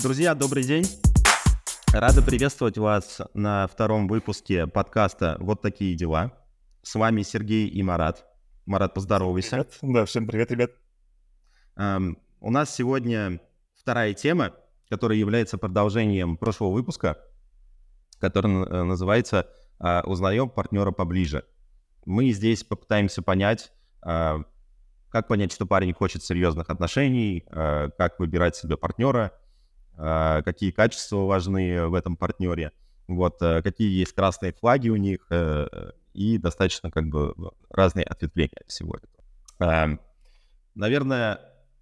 [0.00, 0.84] Друзья, добрый день.
[1.92, 6.32] Рада приветствовать вас на втором выпуске подкаста «Вот такие дела».
[6.82, 8.24] С вами Сергей и Марат.
[8.64, 9.50] Марат, поздоровайся.
[9.50, 9.78] Привет.
[9.82, 10.70] Да, всем привет, ребят.
[11.74, 13.40] Эм, у нас сегодня
[13.74, 14.52] вторая тема,
[14.88, 17.18] которая является продолжением прошлого выпуска,
[18.20, 19.48] который э, называется
[19.80, 21.44] э, «Узнаем партнера поближе».
[22.06, 23.72] Мы здесь попытаемся понять,
[24.06, 24.36] э,
[25.08, 29.32] как понять, что парень хочет серьезных отношений, как выбирать себе партнера–
[29.98, 32.72] какие качества важны в этом партнере,
[33.08, 35.66] вот, э, какие есть красные флаги у них, э,
[36.12, 37.34] и достаточно как бы
[37.70, 39.98] разные ответвления всего этого.
[40.74, 41.40] Наверное,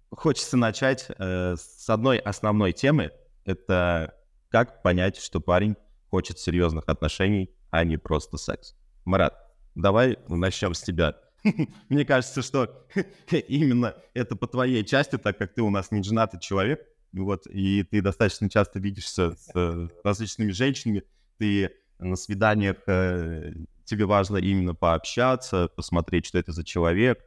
[0.09, 3.11] хочется начать э, с одной основной темы.
[3.45, 4.15] Это
[4.49, 5.75] как понять, что парень
[6.09, 8.75] хочет серьезных отношений, а не просто секс.
[9.05, 9.37] Марат,
[9.75, 11.15] давай начнем с тебя.
[11.89, 12.87] Мне кажется, что
[13.31, 16.81] именно это по твоей части, так как ты у нас не женатый человек,
[17.23, 21.03] вот, и ты достаточно часто видишься с э, различными женщинами,
[21.37, 23.53] ты на свиданиях, э,
[23.85, 27.23] тебе важно именно пообщаться, посмотреть, что это за человек,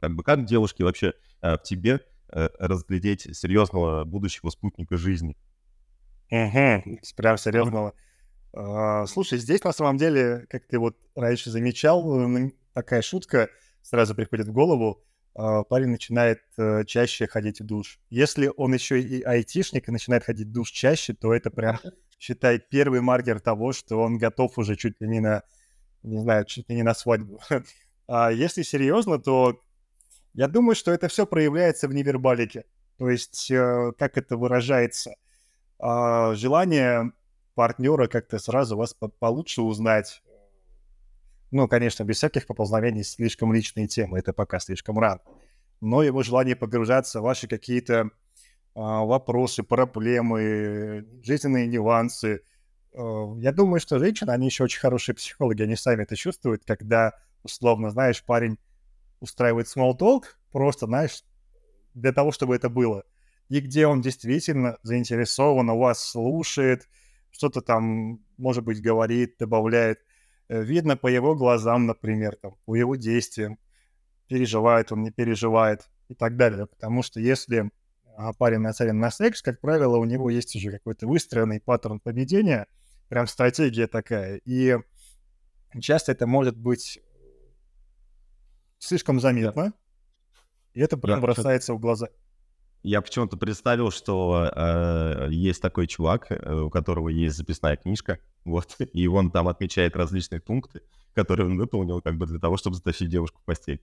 [0.00, 5.34] как бы как девушки вообще э, в тебе разглядеть серьезного будущего спутника жизни.
[6.30, 7.94] Угу, прям серьезного.
[8.52, 12.04] А, слушай, здесь на самом деле, как ты вот раньше замечал,
[12.74, 13.48] такая шутка
[13.82, 15.02] сразу приходит в голову.
[15.40, 18.00] А, парень начинает э, чаще ходить в душ.
[18.10, 21.78] Если он еще и айтишник и начинает ходить в душ чаще, то это прям,
[22.18, 25.44] считай, первый маркер того, что он готов уже чуть ли не на,
[26.02, 27.40] не знаю, чуть ли не на свадьбу.
[28.10, 29.60] А если серьезно, то
[30.32, 32.64] я думаю, что это все проявляется в невербалике.
[32.96, 35.14] То есть, э, как это выражается?
[35.78, 37.12] А, желание
[37.54, 40.20] партнера как-то сразу вас получше узнать,
[41.50, 45.20] ну, конечно, без всяких поползновений, слишком личные темы, это пока слишком рано.
[45.80, 48.10] Но его желание погружаться в ваши какие-то
[48.74, 52.42] а, вопросы, проблемы, жизненные нюансы.
[52.94, 57.12] А, я думаю, что женщины, они еще очень хорошие психологи, они сами это чувствуют, когда,
[57.42, 58.58] условно, знаешь, парень
[59.20, 61.24] устраивает small talk, просто, знаешь,
[61.94, 63.04] для того, чтобы это было.
[63.48, 66.88] И где он действительно заинтересован, у вас слушает,
[67.30, 70.00] что-то там, может быть, говорит, добавляет.
[70.48, 73.58] Э, видно по его глазам, например, там, по его действиям,
[74.28, 76.66] переживает он, не переживает и так далее.
[76.66, 77.70] Потому что если
[78.16, 82.66] а, парень нацелен на секс, как правило, у него есть уже какой-то выстроенный паттерн поведения,
[83.08, 84.40] прям стратегия такая.
[84.44, 84.76] И
[85.80, 86.98] часто это может быть
[88.78, 89.72] слишком заметно,
[90.72, 92.08] и это прям бросается в глаза.
[92.82, 98.76] Я почему-то представил, что э, есть такой чувак, э, у которого есть записная книжка, вот,
[98.92, 100.82] и он там отмечает различные пункты,
[101.14, 103.80] которые он выполнил, как бы для того, чтобы затащить девушку в постель.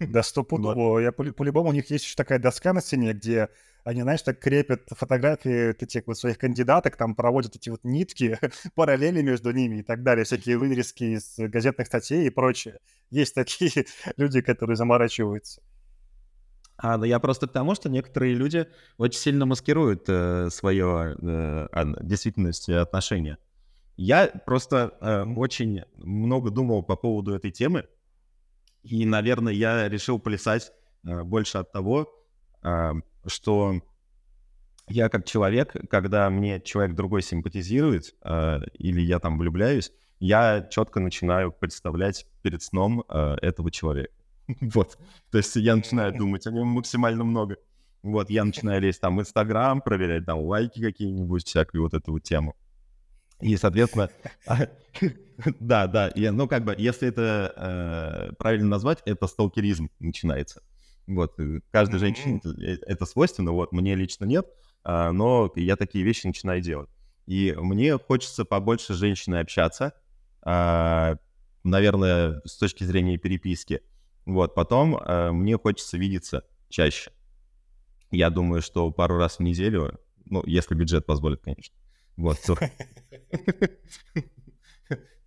[0.00, 0.98] Да, стопудово.
[0.98, 3.48] Я по- по-любому у них есть еще такая доска на стене, где
[3.84, 8.38] они, знаешь, так крепят фотографии этих вот своих кандидаток, там проводят эти вот нитки,
[8.74, 12.78] параллели между ними и так далее, всякие вырезки из газетных статей и прочее.
[13.10, 13.86] Есть такие
[14.16, 15.62] люди, которые заморачиваются.
[16.76, 21.84] А, ну я просто к тому, что некоторые люди очень сильно маскируют э, свое э,
[22.02, 23.38] действительность отношения.
[23.96, 27.86] Я просто э, очень много думал по поводу этой темы,
[28.82, 30.72] и, наверное, я решил плясать
[31.04, 32.12] э, больше от того,
[32.62, 32.92] э,
[33.26, 33.80] что
[34.88, 41.00] я как человек, когда мне человек другой симпатизирует, э, или я там влюбляюсь, я четко
[41.00, 44.12] начинаю представлять перед сном э, этого человека.
[44.60, 44.98] Вот.
[45.30, 47.56] То есть я начинаю думать о нем максимально много.
[48.02, 52.22] Вот, я начинаю лезть там в Инстаграм, проверять там лайки какие-нибудь, всякую вот эту вот
[52.22, 52.54] тему.
[53.40, 54.10] И, соответственно,
[55.60, 60.62] да, да, и, ну, как бы, если это э, правильно назвать, это сталкеризм начинается.
[61.06, 64.46] Вот, э, каждой женщине э, это свойственно, вот, мне лично нет,
[64.84, 66.90] э, но я такие вещи начинаю делать.
[67.26, 69.94] И мне хочется побольше с женщиной общаться,
[70.44, 71.16] э,
[71.64, 73.80] наверное, с точки зрения переписки.
[74.26, 77.10] Вот, потом э, мне хочется видеться чаще.
[78.10, 81.74] Я думаю, что пару раз в неделю, ну, если бюджет позволит, конечно,
[82.16, 82.38] вот,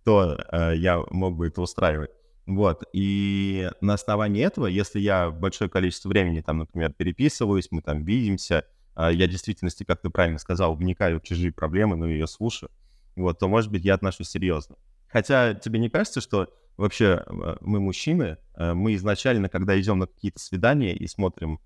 [0.04, 2.10] то, э, я мог бы это устраивать.
[2.46, 8.04] Вот, и на основании этого, если я большое количество времени, там, например, переписываюсь, мы там
[8.04, 8.64] видимся,
[8.96, 12.70] э, я в действительности, как ты правильно сказал, вникаю в чужие проблемы, но ее слушаю,
[13.16, 14.76] вот, то, может быть, я отношусь серьезно.
[15.08, 16.48] Хотя тебе не кажется, что
[16.78, 21.60] вообще э, мы мужчины, э, мы изначально, когда идем на какие-то свидания и смотрим,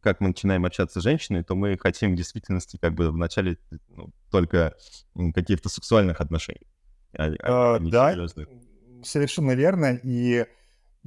[0.00, 4.10] как мы начинаем общаться с женщиной, то мы хотим в действительности как бы вначале ну,
[4.30, 4.74] только
[5.32, 6.66] каких-то сексуальных отношений.
[7.16, 8.48] А, а, а да, серьезных.
[9.04, 10.00] совершенно верно.
[10.02, 10.46] И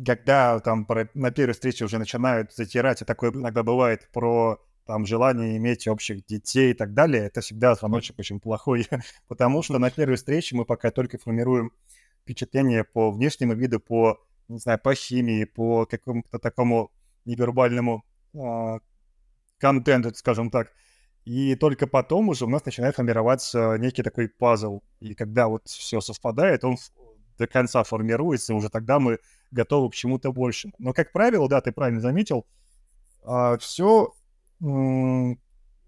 [0.04, 5.57] когда там на первой встрече уже начинают затирать, и такое иногда бывает, про там желание
[5.57, 8.88] иметь общих детей и так далее, это всегда звоночек очень плохой,
[9.28, 11.74] потому что на первой встрече мы пока только формируем
[12.25, 16.92] впечатление по внешнему виду, по, не знаю, по химии, по какому-то такому
[17.24, 18.80] невербальному э,
[19.60, 20.72] контенту, скажем так.
[21.24, 24.81] И только потом уже у нас начинает формироваться некий такой пазл.
[25.00, 26.77] И когда вот все совпадает, он
[27.38, 29.19] до конца формируется, уже тогда мы
[29.51, 30.74] готовы к чему-то большему.
[30.80, 32.45] Но, как правило, да, ты правильно заметил,
[33.24, 34.13] а, все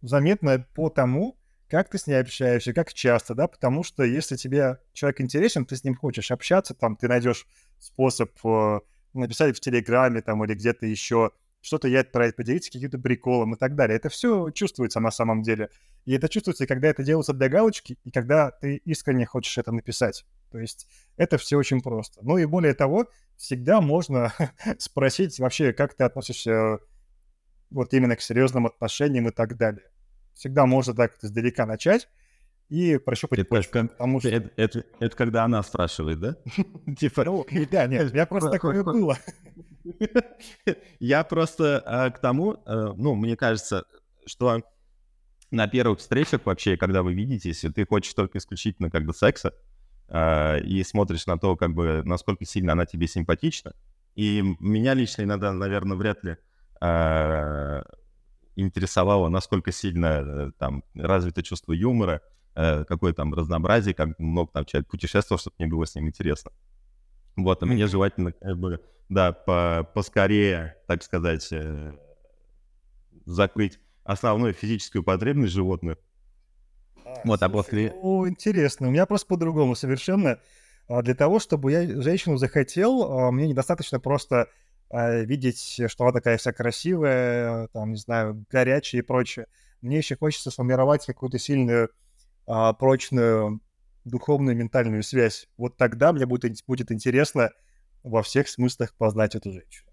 [0.01, 1.36] заметно по тому,
[1.69, 5.75] как ты с ней общаешься, как часто, да, потому что если тебе человек интересен, ты
[5.75, 7.45] с ним хочешь общаться, там, ты найдешь
[7.77, 8.79] способ э,
[9.13, 11.31] написать в Телеграме там или где-то еще,
[11.61, 13.97] что-то я отправить, поделиться каким-то приколом и так далее.
[13.97, 15.69] Это все чувствуется на самом деле.
[16.05, 20.25] И это чувствуется, когда это делается для галочки, и когда ты искренне хочешь это написать.
[20.51, 20.87] То есть
[21.17, 22.21] это все очень просто.
[22.23, 24.33] Ну и более того, всегда можно
[24.77, 26.79] спросить вообще, как ты относишься
[27.69, 29.83] вот именно к серьезным отношениям и так далее.
[30.37, 32.07] Всегда можно так издалека начать
[32.69, 33.71] и прощупать это, почву.
[33.71, 34.29] Как, потому что...
[34.29, 36.35] это, это, это когда она спрашивает, да?
[36.99, 39.17] типа, ну, да, нет, я просто такое было.
[40.99, 43.85] Я просто а, к тому, а, ну, мне кажется,
[44.25, 44.61] что
[45.49, 49.53] на первых встречах вообще, когда вы видитесь, ты хочешь только исключительно как бы секса,
[50.09, 53.73] а, и смотришь на то, как бы, насколько сильно она тебе симпатична.
[54.15, 56.35] И меня лично иногда, наверное, вряд ли
[56.81, 57.83] а,
[58.57, 62.21] интересовало, насколько сильно э, там развито чувство юмора,
[62.55, 66.51] э, какое там разнообразие, как много там человек путешествовал, чтобы мне было с ним интересно.
[67.35, 71.93] Вот, а мне желательно, как бы, да, по поскорее, так сказать, э,
[73.25, 75.97] закрыть основную физическую потребность животных.
[77.05, 77.93] А, вот, а после...
[78.01, 78.87] Ну, интересно.
[78.87, 80.39] У меня просто по-другому совершенно.
[80.87, 84.47] А, для того, чтобы я женщину захотел, а, мне недостаточно просто
[84.91, 89.47] видеть, что она такая вся красивая, там, не знаю, горячая и прочее.
[89.81, 91.89] Мне еще хочется сформировать какую-то сильную,
[92.45, 93.61] прочную
[94.05, 95.49] духовную ментальную связь.
[95.57, 97.51] Вот тогда мне будет, будет интересно
[98.03, 99.89] во всех смыслах познать эту женщину.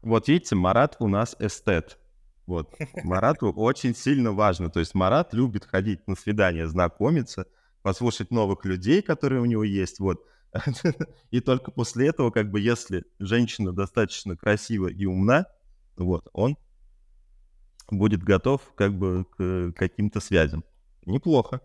[0.00, 1.98] Вот видите, Марат у нас эстет.
[2.46, 2.74] Вот.
[3.04, 4.70] Марату очень сильно важно.
[4.70, 7.44] То есть Марат любит ходить на свидания, знакомиться,
[7.82, 10.00] послушать новых людей, которые у него есть.
[10.00, 10.24] Вот.
[11.30, 15.46] И только после этого, как бы, если женщина достаточно красива и умна,
[15.96, 16.56] вот, он
[17.90, 20.64] будет готов, как бы, к каким-то связям.
[21.06, 21.60] Неплохо.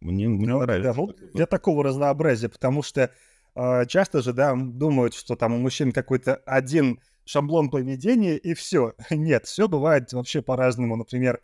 [0.00, 0.92] Мне, мне ну, нравится.
[0.92, 3.12] Да, вот для такого разнообразия, потому что
[3.54, 8.94] э, часто же, да, думают, что там у мужчин какой-то один шаблон поведения и все.
[9.10, 10.96] Нет, все бывает вообще по-разному.
[10.96, 11.40] Например,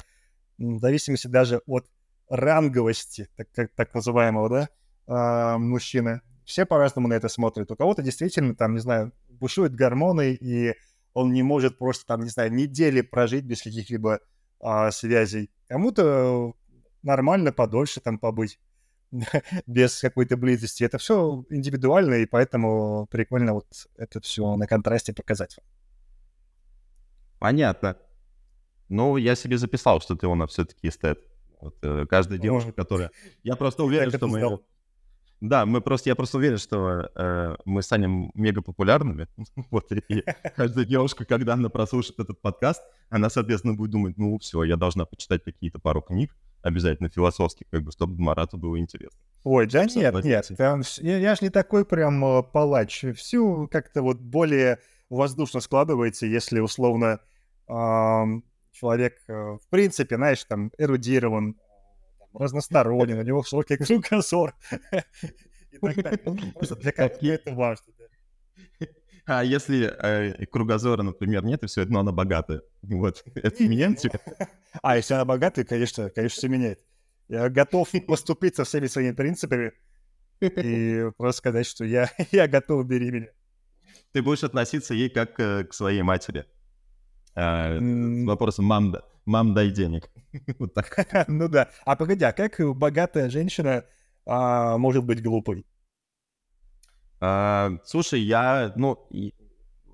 [0.59, 1.87] в зависимости даже от
[2.29, 4.69] ранговости, так, так, так называемого, да,
[5.07, 6.21] э, мужчины.
[6.49, 7.71] Все по-разному на это смотрят.
[7.71, 10.75] У кого-то действительно, там, не знаю, бушуют гормоны, и
[11.13, 14.21] он не может просто, там, не знаю, недели прожить без каких-либо
[14.61, 15.51] э, связей.
[15.67, 16.55] Кому-то
[17.03, 18.59] нормально подольше там побыть
[19.67, 20.85] без какой-то близости.
[20.85, 23.67] Это все индивидуально, и поэтому прикольно вот
[23.99, 25.59] это все на контрасте показать.
[27.39, 27.99] Понятно.
[28.89, 31.19] Ну, я себе записал, что ты у нас все-таки эстет.
[31.61, 33.11] Вот, э, каждая девушка, которая...
[33.43, 34.61] Я просто уверен, что мы...
[35.41, 39.29] Да, мы просто, я просто уверен, что э, мы станем мега популярными.
[39.71, 40.25] вот, и
[40.57, 45.05] каждая девушка, когда она прослушает этот подкаст, она, соответственно, будет думать, ну, все, я должна
[45.05, 49.19] почитать какие-то пару книг, обязательно философских, как бы, чтобы Марату было интересно.
[49.45, 53.05] Ой, да нет, нет, я, я же не такой прям э, палач.
[53.15, 57.21] Все как-то вот более воздушно складывается, если условно
[57.69, 57.73] э,
[58.73, 61.57] человек, э, в принципе, знаешь, там, эрудирован,
[62.39, 64.55] разносторонен, у него широкий кругозор.
[65.83, 67.93] Для кого это важно,
[69.29, 73.99] а если э, кругозора, например, нет, и все это, но она богатая, вот, это меняет
[73.99, 74.21] тебя?
[74.81, 76.81] А, если она богатая, конечно, конечно, все меняет.
[77.29, 79.75] Я готов поступить со всеми своими принципами
[80.41, 83.29] и просто сказать, что я, я готов беременеть.
[84.13, 86.47] Ты будешь относиться ей как э, к своей матери.
[87.35, 88.95] Э, с вопросом «мам,
[89.27, 90.11] мам, дай денег».
[90.59, 91.07] вот так.
[91.29, 91.71] ну да.
[91.85, 93.85] А погоди, а как богатая женщина
[94.27, 95.65] а, может быть глупой?
[97.21, 99.09] А, слушай, я, ну,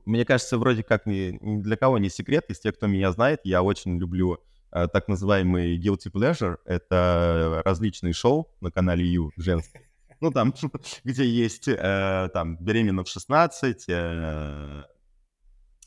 [0.04, 3.40] мне кажется, вроде как ни, ни для кого не секрет, из тех, кто меня знает,
[3.44, 4.38] я очень люблю
[4.70, 6.58] а, так называемый guilty pleasure.
[6.64, 9.82] Это различные шоу на канале Ю женские.
[10.20, 10.54] Ну, там,
[11.02, 14.84] где есть э, там беременна в 16, э,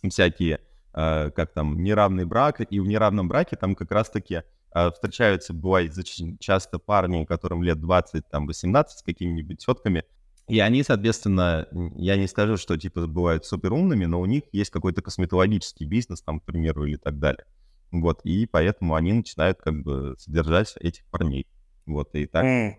[0.07, 0.59] всякие, э,
[0.97, 6.37] как там, неравный брак, и в неравном браке там как раз-таки э, встречаются, бывает, очень
[6.39, 10.03] часто парни, которым лет 20, там, 18 с какими-нибудь тетками,
[10.47, 14.71] и они, соответственно, я не скажу, что типа бывают супер умными, но у них есть
[14.71, 17.45] какой-то косметологический бизнес, там, к примеру, или так далее.
[17.91, 21.47] Вот, и поэтому они начинают как бы содержать этих парней.
[21.85, 22.45] Вот, и так.
[22.45, 22.75] Mm.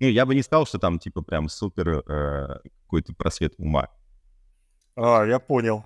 [0.00, 3.88] Ну, я бы не сказал, что там, типа, прям супер э, какой-то просвет ума.
[4.96, 5.84] А, я понял.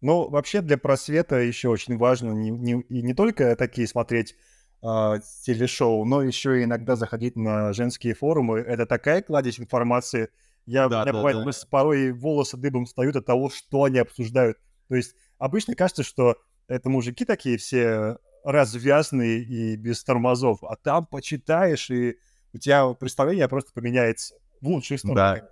[0.00, 4.34] Ну, вообще для просвета еще очень важно не, не, и не только такие смотреть
[4.82, 5.14] э,
[5.44, 8.60] телешоу, но еще и иногда заходить на женские форумы.
[8.60, 10.30] Это такая кладезь информации.
[10.66, 11.52] Я, да, да, бывает, да.
[11.68, 14.58] порой волосы дыбом встают от того, что они обсуждают.
[14.88, 21.06] То есть обычно кажется, что это мужики такие все развязные и без тормозов, а там
[21.06, 22.16] почитаешь, и
[22.52, 25.16] у тебя представление просто поменяется в лучшую сторону.
[25.16, 25.48] Да.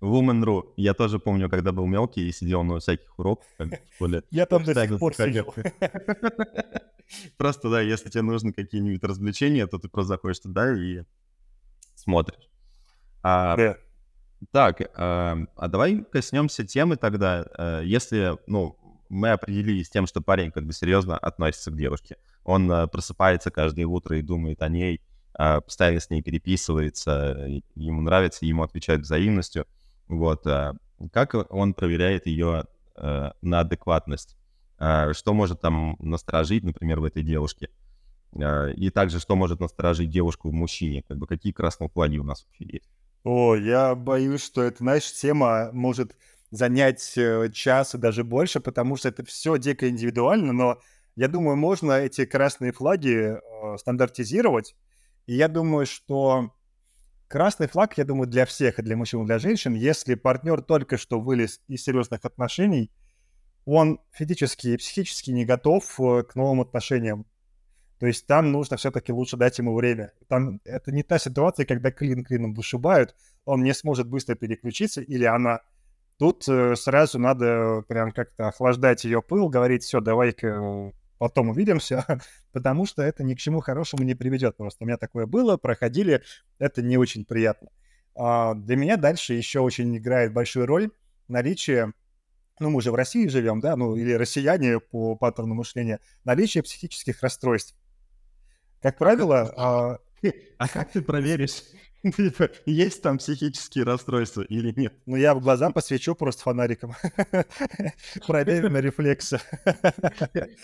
[0.00, 0.72] Woman.ru.
[0.76, 3.46] Я тоже помню, когда был мелкий и сидел на всяких уроках.
[4.30, 5.52] Я там до сих пор сижу.
[7.36, 11.02] Просто, да, если тебе нужны какие-нибудь развлечения, то ты просто заходишь туда и
[11.96, 12.48] смотришь.
[13.22, 13.56] А,
[14.52, 17.44] так, а, а давай коснемся темы тогда.
[17.58, 18.78] Э, если, ну,
[19.10, 22.16] мы определились с тем, что парень как бы серьезно относится к девушке.
[22.44, 25.02] Он э, просыпается каждое утро и думает о ней,
[25.38, 29.66] э, постоянно с ней переписывается, ему нравится, ему отвечают взаимностью.
[30.10, 30.44] Вот.
[30.46, 30.72] Э,
[31.12, 32.64] как он проверяет ее
[32.96, 34.36] э, на адекватность?
[34.78, 37.70] Э, что может там насторожить, например, в этой девушке?
[38.32, 41.02] И также, что может насторожить девушку в мужчине?
[41.08, 42.90] Как бы, какие красные флаги у нас вообще есть?
[43.24, 46.16] О, я боюсь, что эта, знаешь, тема может
[46.52, 47.18] занять
[47.52, 50.80] час и даже больше, потому что это все дико индивидуально, но
[51.16, 53.36] я думаю, можно эти красные флаги
[53.78, 54.76] стандартизировать.
[55.26, 56.52] И я думаю, что
[57.30, 60.98] красный флаг, я думаю, для всех, и для мужчин, и для женщин, если партнер только
[60.98, 62.90] что вылез из серьезных отношений,
[63.64, 67.24] он физически и психически не готов э, к новым отношениям.
[68.00, 70.12] То есть там нужно все-таки лучше дать ему время.
[70.28, 75.24] Там это не та ситуация, когда клин клином вышибают, он не сможет быстро переключиться, или
[75.24, 75.60] она
[76.20, 82.04] Тут э, сразу надо прям как-то охлаждать ее пыл, говорить, все, давай-ка потом увидимся,
[82.52, 84.56] потому что это ни к чему хорошему не приведет.
[84.56, 86.22] Просто у меня такое было, проходили,
[86.58, 87.68] это не очень приятно.
[88.16, 90.90] А для меня дальше еще очень играет большую роль
[91.28, 91.92] наличие,
[92.58, 97.22] ну мы же в России живем, да, ну или россияне по паттерну мышления, наличие психических
[97.22, 97.76] расстройств.
[98.80, 99.52] Как правило...
[99.56, 99.98] А,
[100.58, 101.62] а как ты проверишь?
[102.16, 104.94] Типа, есть там психические расстройства или нет?
[105.04, 106.94] Ну, я в глаза посвечу просто фонариком.
[108.26, 109.38] Проверю на рефлексы.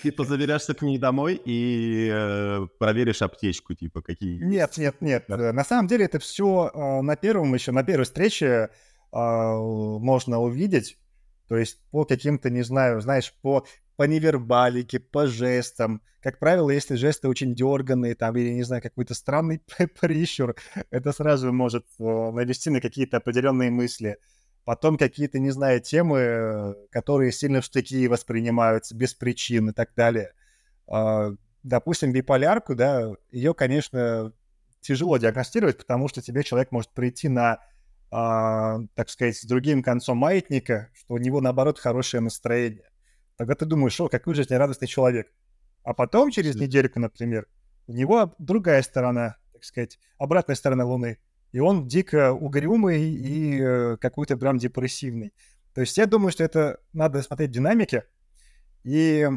[0.02, 4.42] Ты позаверяешься к ней домой и э, проверишь аптечку, типа, какие...
[4.42, 5.28] Нет, нет, нет.
[5.28, 8.68] На самом деле это все э, на первом еще, на первой встрече э,
[9.12, 10.96] можно увидеть.
[11.48, 16.02] То есть по каким-то, не знаю, знаешь, по по невербалике, по жестам.
[16.20, 19.62] Как правило, если жесты очень дерганные, там, или, не знаю, какой-то странный
[20.00, 20.54] прищур,
[20.90, 24.18] это сразу может э, навести на какие-то определенные мысли.
[24.64, 30.32] Потом какие-то, не знаю, темы, которые сильно в штыки воспринимаются без причин и так далее.
[30.88, 31.30] А,
[31.62, 34.32] допустим, биполярку, да, ее, конечно,
[34.80, 37.60] тяжело диагностировать, потому что тебе человек может прийти на,
[38.10, 42.90] а, так сказать, с другим концом маятника, что у него, наоборот, хорошее настроение.
[43.36, 45.32] Тогда ты думаешь, о, какой жизнерадостный человек.
[45.82, 47.46] А потом, через недельку, например,
[47.86, 51.18] у него другая сторона, так сказать, обратная сторона Луны.
[51.52, 55.32] И он дико угрюмый и э, какой-то прям депрессивный.
[55.75, 58.02] То есть я думаю, что это надо смотреть динамики
[58.82, 59.28] и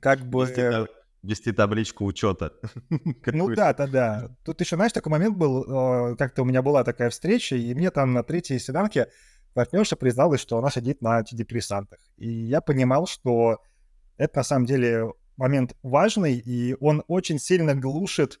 [0.00, 0.46] как бы...
[0.46, 0.90] Вести,
[1.24, 2.52] вести табличку учета.
[3.26, 4.36] Ну да, да, да.
[4.44, 7.90] Тут еще, знаешь, такой момент был, э, как-то у меня была такая встреча, и мне
[7.90, 9.08] там на третьей свиданке
[9.54, 11.98] партнерша призналась, что она сидит на антидепрессантах.
[12.16, 13.58] И я понимал, что
[14.16, 18.40] это на самом деле момент важный, и он очень сильно глушит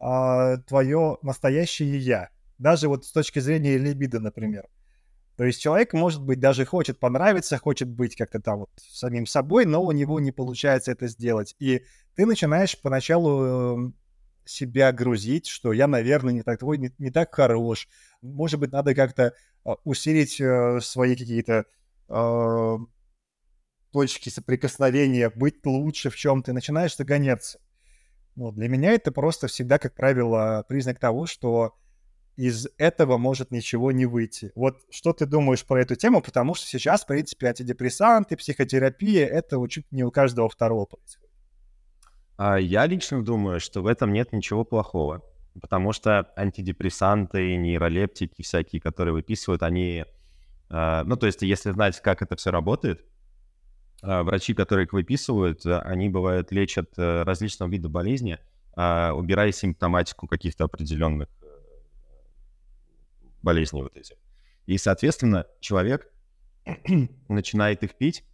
[0.00, 2.28] а, твое настоящее я.
[2.58, 4.66] Даже вот с точки зрения либидо, например.
[5.36, 9.66] То есть человек, может быть, даже хочет понравиться, хочет быть как-то там вот самим собой,
[9.66, 11.54] но у него не получается это сделать.
[11.58, 11.82] И
[12.14, 13.94] ты начинаешь поначалу эм,
[14.46, 17.86] себя грузить, что я, наверное, не так, не, не так хорош.
[18.22, 21.66] Может быть, надо как-то а, усилить э, свои какие-то
[22.08, 22.76] э,
[23.92, 27.58] точки соприкосновения, быть лучше в чем-то, начинаешь загоняться.
[28.36, 31.74] Вот, для меня это просто всегда, как правило, признак того, что
[32.36, 34.52] из этого может ничего не выйти.
[34.54, 39.58] Вот что ты думаешь про эту тему, потому что сейчас, в принципе, антидепрессанты, психотерапия, это
[39.68, 41.30] чуть не у каждого второго происходит.
[42.36, 45.22] А я лично думаю, что в этом нет ничего плохого,
[45.60, 50.04] потому что антидепрессанты, нейролептики всякие, которые выписывают, они...
[50.68, 53.02] А, ну, то есть, если знать, как это все работает,
[54.02, 58.38] а, врачи, которые их выписывают, они, бывают, лечат э, различного вида болезни,
[58.74, 61.30] убирая симптоматику каких-то определенных
[63.46, 64.16] болезней вот этих.
[64.66, 66.10] И, соответственно, человек
[67.28, 68.24] начинает их пить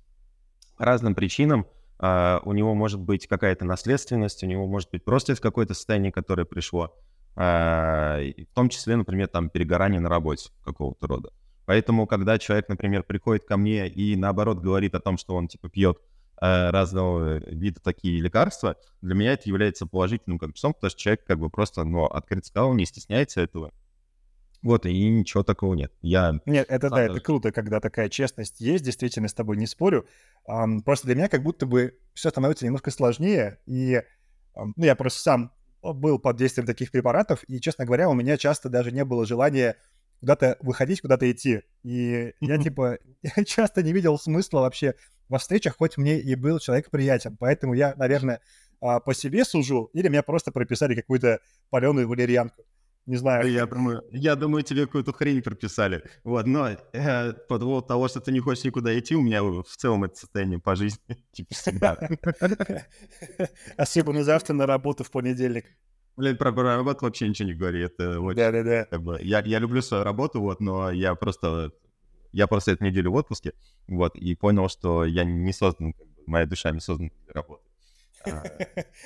[0.76, 1.66] по разным причинам,
[2.02, 6.44] Uh, у него может быть какая-то наследственность, у него может быть просто какое-то состояние, которое
[6.44, 6.92] пришло.
[7.36, 11.30] Uh, в том числе, например, там перегорание на работе какого-то рода.
[11.64, 15.68] Поэтому, когда человек, например, приходит ко мне и наоборот говорит о том, что он типа
[15.68, 15.98] пьет
[16.40, 21.24] э, разного вида такие лекарства, для меня это является положительным как числом, потому что человек
[21.24, 23.70] как бы просто, ну, открыто сказал, не стесняется этого.
[24.62, 25.92] Вот, и ничего такого нет.
[26.02, 26.40] Я...
[26.46, 30.06] Нет, это да, это круто, когда такая честность есть, действительно, с тобой не спорю.
[30.48, 33.96] Um, просто для меня как будто бы все становится немножко сложнее, и
[34.54, 35.52] um, ну, я просто сам
[35.82, 39.76] был под действием таких препаратов, и, честно говоря, у меня часто даже не было желания
[40.20, 41.62] куда-то выходить, куда-то идти.
[41.82, 44.94] И я, типа, я часто не видел смысла вообще
[45.28, 47.36] во встречах, хоть мне и был человек приятен.
[47.36, 48.40] Поэтому я, наверное,
[48.80, 51.40] а, по себе сужу, или меня просто прописали какую-то
[51.70, 52.64] паленую валерьянку.
[53.06, 53.50] Не знаю.
[53.50, 56.04] Я думаю, я думаю, тебе какую-то хрень прописали.
[56.22, 59.64] Вот, но э, по поводу того, что ты не хочешь никуда идти, у меня в
[59.64, 61.00] целом это состояние по жизни,
[61.32, 61.98] типа, всегда.
[63.74, 65.66] Спасибо, на завтра на работу в понедельник.
[66.16, 67.80] Блин, про, работу вообще ничего не говори.
[67.82, 68.36] Это очень...
[68.36, 68.84] Да, да, да.
[68.84, 71.72] Как бы, я, я люблю свою работу, вот, но я просто...
[72.30, 73.52] Я просто эту неделю в отпуске,
[73.88, 77.62] вот, и понял, что я не создан, как бы, моя душа не создана для работы.
[78.24, 78.42] А,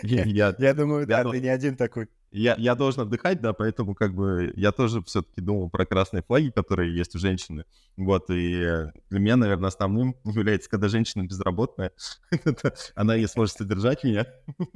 [0.03, 2.09] я думаю, да, ты не один такой.
[2.37, 6.50] Я, я должен отдыхать, да, поэтому как бы я тоже все-таки думал про красные флаги,
[6.50, 7.64] которые есть у женщины.
[7.97, 11.93] Вот, и для меня, наверное, основным является, когда женщина безработная,
[12.95, 14.26] она не сможет содержать меня.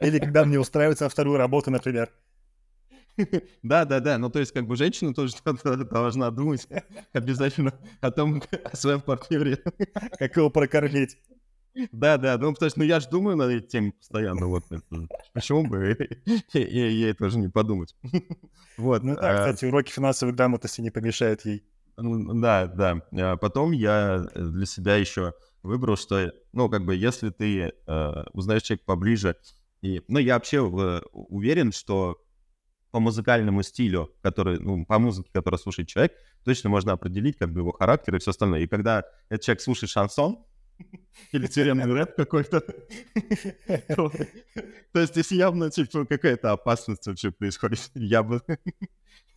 [0.00, 2.08] Или когда мне устраивается вторую работу, например.
[3.62, 4.16] Да, да, да.
[4.16, 5.34] Ну, то есть, как бы женщина тоже
[5.90, 6.68] должна думать
[7.12, 9.58] обязательно о том, о своем партнере.
[10.18, 11.18] Как его прокормить.
[11.90, 14.64] Да, да, ну потому что ну, я же думаю над этим постоянно, вот
[15.32, 15.96] почему бы
[16.52, 17.94] ей тоже не подумать.
[18.78, 19.02] Вот.
[19.02, 21.62] Ну да, а кстати, уроки финансовой грамотности не помешают ей.
[21.98, 23.02] Ну, да, да.
[23.12, 28.62] А потом я для себя еще выбрал, что, ну, как бы, если ты э, узнаешь
[28.62, 29.36] человека поближе,
[29.82, 32.18] и, ну, я вообще э, уверен, что
[32.90, 36.12] по музыкальному стилю, который, ну, по музыке, которую слушает человек,
[36.44, 38.60] точно можно определить, как бы, его характер и все остальное.
[38.60, 40.44] И когда этот человек слушает шансон,
[41.32, 42.60] или тюремный рэп какой-то.
[44.92, 47.90] То есть здесь явно, типа, какая-то опасность вообще происходит.
[47.94, 48.42] Я бы...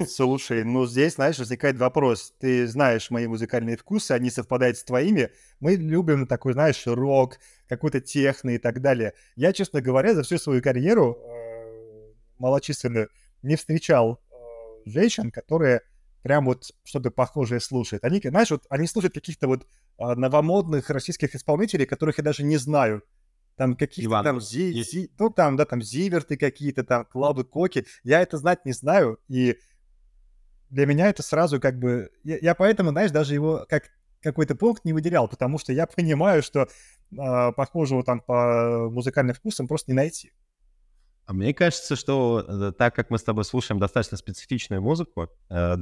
[0.05, 2.33] Слушай, ну здесь, знаешь, возникает вопрос.
[2.39, 5.31] Ты знаешь мои музыкальные вкусы, они совпадают с твоими.
[5.61, 7.37] Мы любим такой, знаешь, рок,
[7.69, 9.13] какой-то техно и так далее.
[9.37, 13.09] Я, честно говоря, за всю свою карьеру э, малочисленную
[13.41, 14.35] не встречал э,
[14.85, 15.81] женщин, которые
[16.23, 18.03] прям вот что-то похожее слушают.
[18.03, 19.65] Они, знаешь, вот они слушают каких-то вот
[19.97, 23.03] новомодных российских исполнителей, которых я даже не знаю.
[23.55, 27.85] Там какие-то там, зи, зи, ну там, да, там Зиверты какие-то, там Клавы Коки.
[28.03, 29.57] Я это знать не знаю, и
[30.69, 32.09] для меня это сразу как бы...
[32.23, 36.43] Я, я поэтому, знаешь, даже его как какой-то пункт не выделял, потому что я понимаю,
[36.43, 40.33] что э, похожего там по музыкальным вкусам просто не найти.
[41.25, 45.77] А мне кажется, что э, так как мы с тобой слушаем достаточно специфичную музыку, э,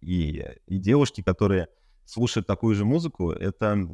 [0.00, 1.68] и, и девушки, которые
[2.08, 3.86] слушают такую же музыку, это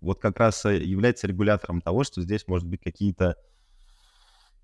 [0.00, 3.36] вот как раз является регулятором того, что здесь может быть какие-то,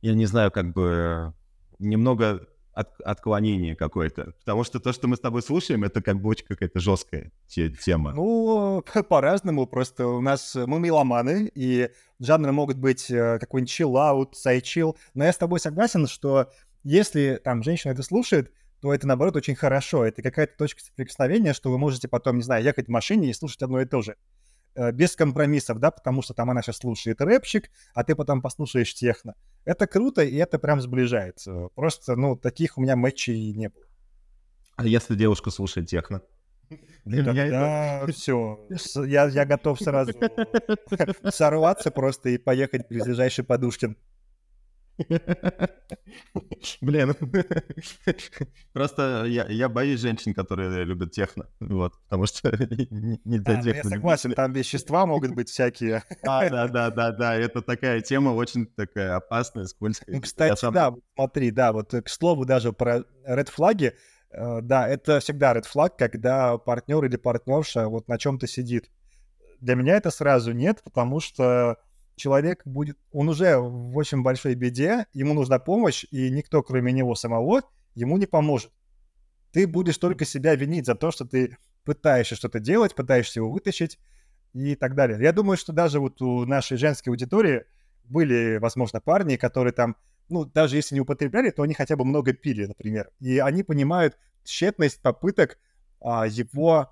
[0.01, 1.35] я не знаю, как бы
[1.81, 4.33] немного от, отклонение какое-то.
[4.39, 7.69] Потому что то, что мы с тобой слушаем, это как бы очень какая-то жесткая те,
[7.71, 8.13] тема.
[8.13, 9.67] Ну, по-разному.
[9.67, 14.97] Просто у нас мы меломаны, и жанры могут быть э, какой-нибудь chill-out, side-chill.
[15.15, 16.49] Но я с тобой согласен, что
[16.85, 18.53] если там женщина это слушает,
[18.85, 20.05] то это, наоборот, очень хорошо.
[20.05, 23.63] Это какая-то точка соприкосновения, что вы можете потом, не знаю, ехать в машине и слушать
[23.63, 24.17] одно и то же.
[24.75, 28.93] Э, без компромиссов, да, потому что там она сейчас слушает рэпчик, а ты потом послушаешь
[28.93, 29.37] техно.
[29.65, 31.43] Это круто, и это прям сближает.
[31.75, 33.87] Просто, ну, таких у меня матчей не было.
[34.77, 36.21] А если девушка слушает техно?
[37.07, 38.13] Для да, меня это...
[38.13, 38.67] все.
[39.07, 40.13] Я, я готов сразу
[41.31, 43.97] сорваться просто и поехать в ближайший Подушкин.
[46.81, 47.15] Блин,
[48.73, 52.51] просто я, я боюсь женщин, которые любят техно, вот, потому что
[53.25, 53.89] нельзя а, техно.
[53.89, 56.05] Я согласен, там вещества могут быть всякие.
[56.23, 60.15] Да, да, да, да, да, это такая тема очень такая опасная, скользкая.
[60.15, 63.95] Ну, кстати, да, смотри, да, вот к слову даже про red флаги,
[64.31, 68.91] э, да, это всегда red флаг, когда партнер или партнерша вот на чем-то сидит.
[69.61, 71.79] Для меня это сразу нет, потому что
[72.17, 77.15] человек будет, он уже в очень большой беде, ему нужна помощь, и никто, кроме него
[77.15, 77.63] самого,
[77.95, 78.73] ему не поможет.
[79.53, 83.99] Ты будешь только себя винить за то, что ты пытаешься что-то делать, пытаешься его вытащить
[84.53, 85.19] и так далее.
[85.21, 87.65] Я думаю, что даже вот у нашей женской аудитории
[88.05, 89.97] были, возможно, парни, которые там,
[90.29, 93.11] ну, даже если не употребляли, то они хотя бы много пили, например.
[93.21, 95.59] И они понимают тщетность попыток
[96.01, 96.91] а, его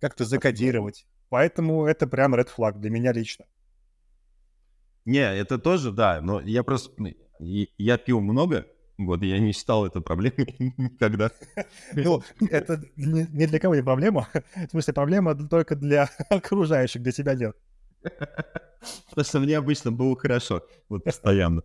[0.00, 1.06] как-то закодировать.
[1.28, 3.46] Поэтому это прям red flag для меня лично.
[5.04, 6.90] Не, это тоже, да, но я просто...
[7.38, 8.66] Я пил много,
[9.00, 11.30] вот, я не считал это проблемой никогда.
[11.94, 14.28] Ну, это не для кого не проблема.
[14.54, 17.56] В смысле, проблема только для окружающих, для тебя нет.
[18.02, 21.62] Потому что мне обычно было хорошо, вот постоянно.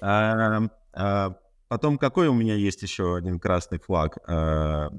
[0.00, 0.62] А,
[0.92, 1.36] а,
[1.68, 4.18] потом, какой у меня есть еще один красный флаг?
[4.26, 4.90] А,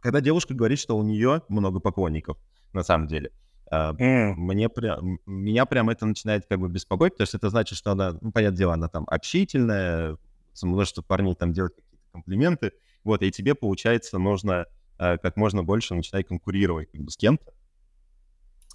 [0.00, 2.38] когда девушка говорит, что у нее много поклонников,
[2.72, 3.30] на самом деле,
[3.70, 4.34] mm.
[4.34, 8.16] мне прям, меня прям это начинает как бы беспокоить, потому что это значит, что она,
[8.20, 10.16] ну, понятное дело, она там общительная,
[10.62, 12.72] множество парней там делают какие-то комплименты,
[13.04, 14.66] вот, и тебе, получается, нужно
[14.98, 17.52] э, как можно больше начинать конкурировать как бы, с кем-то.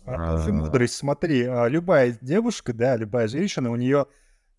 [0.05, 0.51] А, а...
[0.51, 4.07] мудрость, смотри, а, любая девушка, да, любая женщина, у нее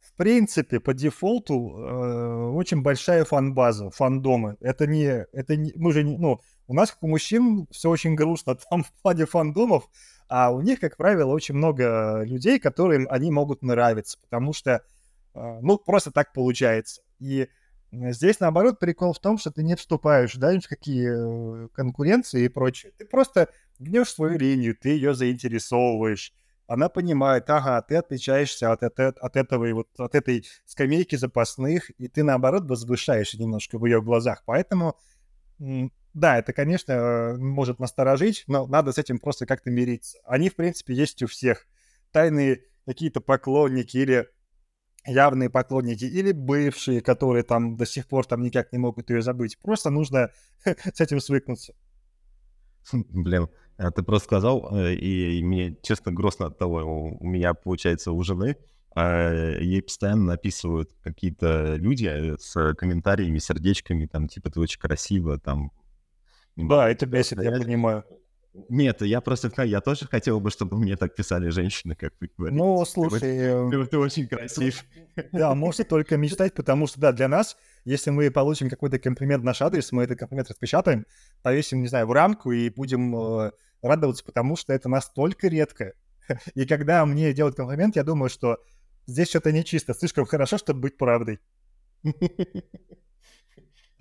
[0.02, 4.56] в принципе, по дефолту э, очень большая фан-база, фандомы.
[4.60, 8.14] Это не, это не, мы же не, ну, у нас, как у мужчин, все очень
[8.14, 9.88] грустно там в плане фандомов,
[10.34, 14.82] а у них, как правило, очень много людей, которым они могут нравиться, потому что,
[15.34, 17.02] э, ну, просто так получается.
[17.18, 17.48] И
[17.92, 22.44] здесь, наоборот, прикол в том, что ты не вступаешь, да, ни в какие э, конкуренции
[22.44, 22.92] и прочее.
[22.96, 26.32] Ты просто гнешь свою линию, ты ее заинтересовываешь,
[26.66, 31.90] она понимает, ага, ты отличаешься от, от, от этого и вот от этой скамейки запасных,
[32.00, 34.44] и ты, наоборот, возвышаешься немножко в ее глазах.
[34.46, 34.96] Поэтому,
[36.14, 40.18] да, это, конечно, может насторожить, но надо с этим просто как-то мириться.
[40.24, 41.66] Они, в принципе, есть у всех.
[42.10, 44.28] Тайные какие-то поклонники или
[45.06, 49.58] явные поклонники, или бывшие, которые там до сих пор там никак не могут ее забыть.
[49.58, 50.30] Просто нужно
[50.64, 51.74] с этим свыкнуться.
[52.92, 58.12] Блин, а ты просто сказал, э, и мне, честно, грустно от того, у меня, получается,
[58.12, 58.56] у жены
[58.94, 65.38] а, ей постоянно написывают какие-то люди э, с комментариями, сердечками, там, типа, ты очень красиво,
[65.38, 65.72] там.
[66.56, 68.04] Да, это бесит, я понимаю.
[68.68, 72.62] Нет, я просто я тоже хотел бы, чтобы мне так писали женщины, как вы говорите.
[72.62, 73.20] Ну, слушай...
[73.20, 74.84] Ты, э, ты, ты очень красив.
[75.32, 79.46] Да, можете только мечтать, потому что, да, для нас, если мы получим какой-то комплимент в
[79.46, 81.06] наш адрес, мы этот комплимент распечатаем,
[81.42, 85.94] повесим, не знаю, в рамку и будем э, радоваться, потому что это настолько редко.
[86.54, 88.58] И когда мне делают комплимент, я думаю, что
[89.06, 91.40] здесь что-то нечисто, слишком хорошо, чтобы быть правдой.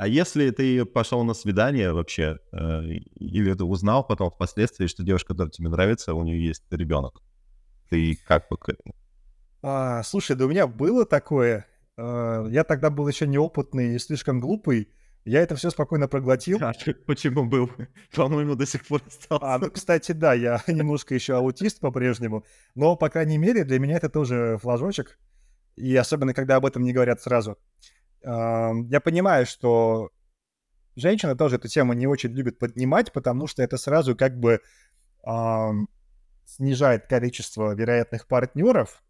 [0.01, 2.81] А если ты пошел на свидание вообще, э,
[3.17, 7.21] или ты узнал потом впоследствии, что девушка, которая тебе нравится, у нее есть ребенок,
[7.87, 8.95] ты как бы к этому?
[9.61, 11.67] А, слушай, да у меня было такое.
[11.97, 14.89] А, я тогда был еще неопытный и слишком глупый.
[15.23, 16.57] Я это все спокойно проглотил.
[16.61, 16.73] А
[17.05, 17.69] почему был?
[18.15, 19.45] По-моему, до сих пор остался.
[19.45, 22.43] А, ну, кстати, да, я немножко еще аутист по-прежнему.
[22.73, 25.19] Но, по крайней мере, для меня это тоже флажочек.
[25.75, 27.59] И особенно, когда об этом не говорят сразу
[28.23, 30.09] я понимаю, что
[30.95, 34.61] женщины тоже эту тему не очень любят поднимать, потому что это сразу как бы
[36.45, 39.01] снижает количество вероятных партнеров.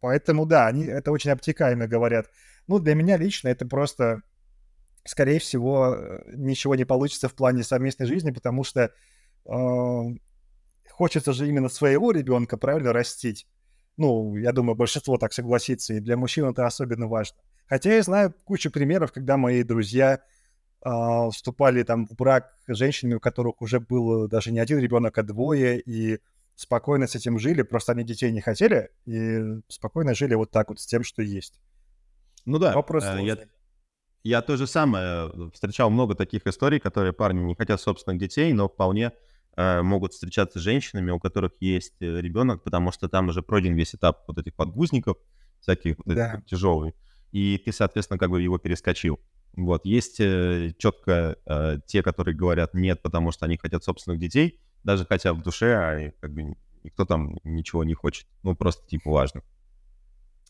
[0.00, 2.30] Поэтому, да, они это очень обтекаемо говорят.
[2.68, 4.22] Ну, для меня лично это просто,
[5.04, 8.92] скорее всего, э, ничего не получится в плане совместной жизни, потому что
[9.46, 10.02] э,
[10.90, 13.46] хочется же именно своего ребенка правильно растить.
[13.96, 17.36] Ну, я думаю, большинство так согласится, и для мужчин это особенно важно.
[17.66, 20.20] Хотя я знаю кучу примеров, когда мои друзья
[20.84, 20.90] э,
[21.32, 25.22] вступали там в брак с женщинами, у которых уже был даже не один ребенок, а
[25.22, 26.20] двое, и
[26.54, 30.80] спокойно с этим жили, просто они детей не хотели, и спокойно жили вот так вот
[30.80, 31.60] с тем, что есть.
[32.44, 33.38] Ну да, Вопрос э, я,
[34.22, 38.52] я то же самое э, встречал много таких историй, которые парни не хотят собственных детей,
[38.52, 39.12] но вполне
[39.56, 43.94] могут встречаться с женщинами, у которых есть э, ребенок, потому что там уже пройден весь
[43.94, 45.16] этап вот этих подгузников,
[45.60, 46.42] всяких вот да.
[46.46, 46.94] тяжелый,
[47.32, 49.18] и ты, соответственно, как бы его перескочил.
[49.54, 54.60] Вот, есть э, четко э, те, которые говорят нет, потому что они хотят собственных детей,
[54.84, 58.26] даже хотя в душе, а как бы никто там ничего не хочет.
[58.42, 59.42] Ну, просто типа важно.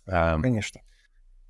[0.05, 0.81] Конечно.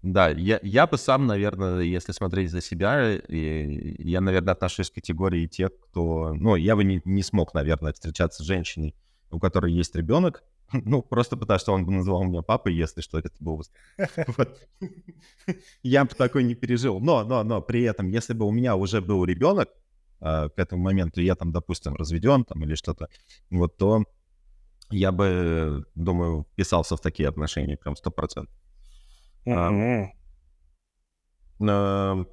[0.06, 5.48] Да, я, я бы сам, наверное, если смотреть за себя, я, наверное, отношусь к категории
[5.48, 6.32] тех, кто...
[6.32, 8.94] Ну, я бы не, не смог, наверное, встречаться с женщиной,
[9.32, 13.18] у которой есть ребенок, ну, просто потому что он бы называл меня папой, если что,
[13.18, 14.48] это было бы...
[15.82, 17.00] Я бы такой не пережил.
[17.00, 19.70] Но, но, но, при этом, если бы у меня уже был ребенок
[20.20, 23.08] к этому моменту, я там, допустим, разведен там или что-то,
[23.50, 24.04] вот, то
[24.90, 28.54] я бы, думаю, вписался в такие отношения прям сто процентов.
[29.46, 30.10] А,
[31.60, 32.24] а,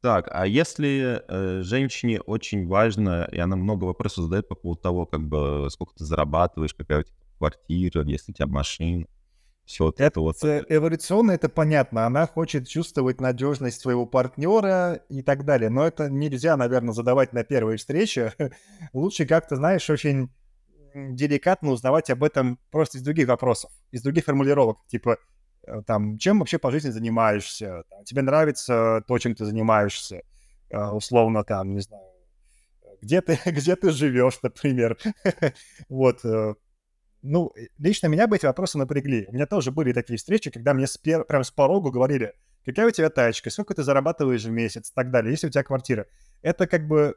[0.00, 5.06] так, а если э, женщине очень важно, и она много вопросов задает по поводу того,
[5.06, 9.06] как бы сколько ты зарабатываешь, какая у тебя квартира, если у тебя машина,
[9.66, 10.36] все вот это, это вот.
[10.42, 12.06] Эволюционно это понятно.
[12.06, 15.70] Она хочет чувствовать надежность своего партнера и так далее.
[15.70, 18.32] Но это нельзя, наверное, задавать на первой встрече.
[18.92, 20.30] Лучше как-то, знаешь, очень
[20.94, 25.18] деликатно узнавать об этом просто из других вопросов, из других формулировок, типа
[25.86, 30.22] там, чем вообще по жизни занимаешься, там, тебе нравится то, чем ты занимаешься,
[30.70, 32.04] э, условно там, не знаю,
[33.00, 34.98] где ты, где ты живешь, например.
[35.88, 36.24] вот.
[36.24, 36.54] Э,
[37.22, 39.26] ну, лично меня бы эти вопросы напрягли.
[39.28, 40.86] У меня тоже были такие встречи, когда мне
[41.26, 45.10] прям с порогу говорили, какая у тебя тачка, сколько ты зарабатываешь в месяц и так
[45.10, 46.06] далее, если у тебя квартира.
[46.42, 47.16] Это как бы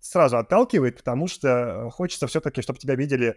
[0.00, 3.36] сразу отталкивает, потому что хочется все-таки, чтобы тебя видели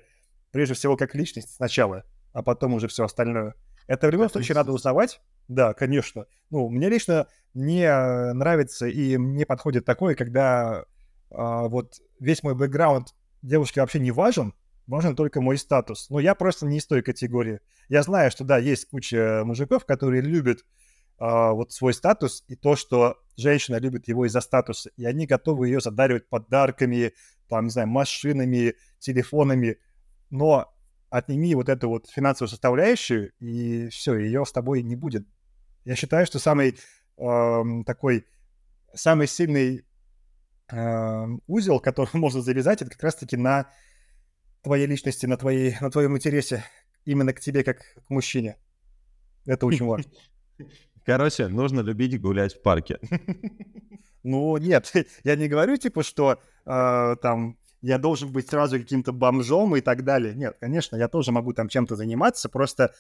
[0.52, 3.56] прежде всего как личность сначала, а потом уже все остальное.
[3.88, 5.22] Это в любом случае надо узнавать.
[5.48, 6.28] Да, конечно.
[6.50, 7.88] Ну, мне лично не
[8.34, 10.86] нравится и мне подходит такое, когда
[11.32, 14.54] а, вот весь мой бэкграунд девушке вообще не важен,
[14.88, 16.10] важен только мой статус.
[16.10, 17.62] Но я просто не из той категории.
[17.90, 20.60] Я знаю, что да, есть куча мужиков, которые любят
[21.18, 25.68] а, вот свой статус и то, что женщина любит его из-за статуса, и они готовы
[25.68, 27.14] ее задаривать подарками,
[27.48, 29.78] там, не знаю, машинами, телефонами,
[30.30, 30.74] но
[31.10, 35.26] отними вот эту вот финансовую составляющую, и все, ее с тобой не будет.
[35.86, 36.78] Я считаю, что самый
[37.18, 38.26] э, такой,
[38.94, 39.86] самый сильный
[40.70, 43.72] э, узел, который можно завязать, это как раз-таки на
[44.62, 46.64] твоей личности, на, твоей, на твоем интересе
[47.06, 48.58] именно к тебе, как к мужчине.
[49.46, 50.12] Это очень важно.
[51.06, 53.00] Короче, нужно любить гулять в парке.
[54.24, 54.92] Ну, нет,
[55.24, 60.04] я не говорю, типа, что э, там я должен быть сразу каким-то бомжом и так
[60.04, 60.34] далее.
[60.34, 62.94] Нет, конечно, я тоже могу там чем-то заниматься, просто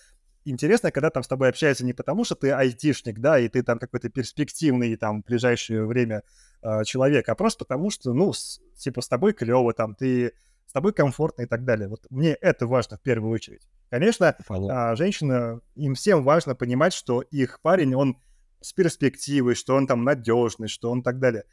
[0.46, 3.80] интересно, когда там с тобой общаются не потому, что ты айтишник, да, и ты там
[3.80, 6.24] какой-то перспективный там в ближайшее время
[6.62, 10.34] э, человек, а просто потому, что, ну, с, типа, с тобой клево, там, ты
[10.66, 11.88] с тобой комфортно и так далее.
[11.88, 13.68] Вот мне это важно в первую очередь.
[13.90, 18.18] Конечно, а, женщина, им всем важно понимать, что их парень, он
[18.60, 21.46] с перспективой, что он там надежный, что он так далее.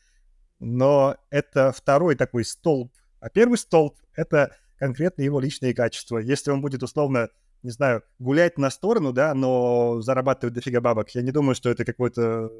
[0.59, 2.93] Но это второй такой столб.
[3.25, 6.19] А первый столб— это конкретно его личные качества.
[6.19, 7.31] Если он будет условно,
[7.63, 11.87] не знаю, гулять на сторону, да, но зарабатывать дофига бабок, я не думаю, что это
[11.87, 12.53] какой-то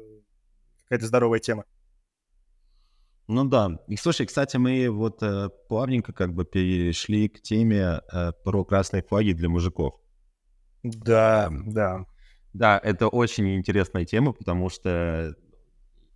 [0.85, 1.65] какая-то здоровая тема.
[3.27, 3.77] Ну да.
[3.87, 9.03] И слушай, кстати, мы вот э, плавненько как бы перешли к теме э, про красные
[9.03, 9.93] флаги для мужиков.
[10.81, 12.07] Да, да.
[12.53, 15.35] Да, это очень интересная тема, потому что,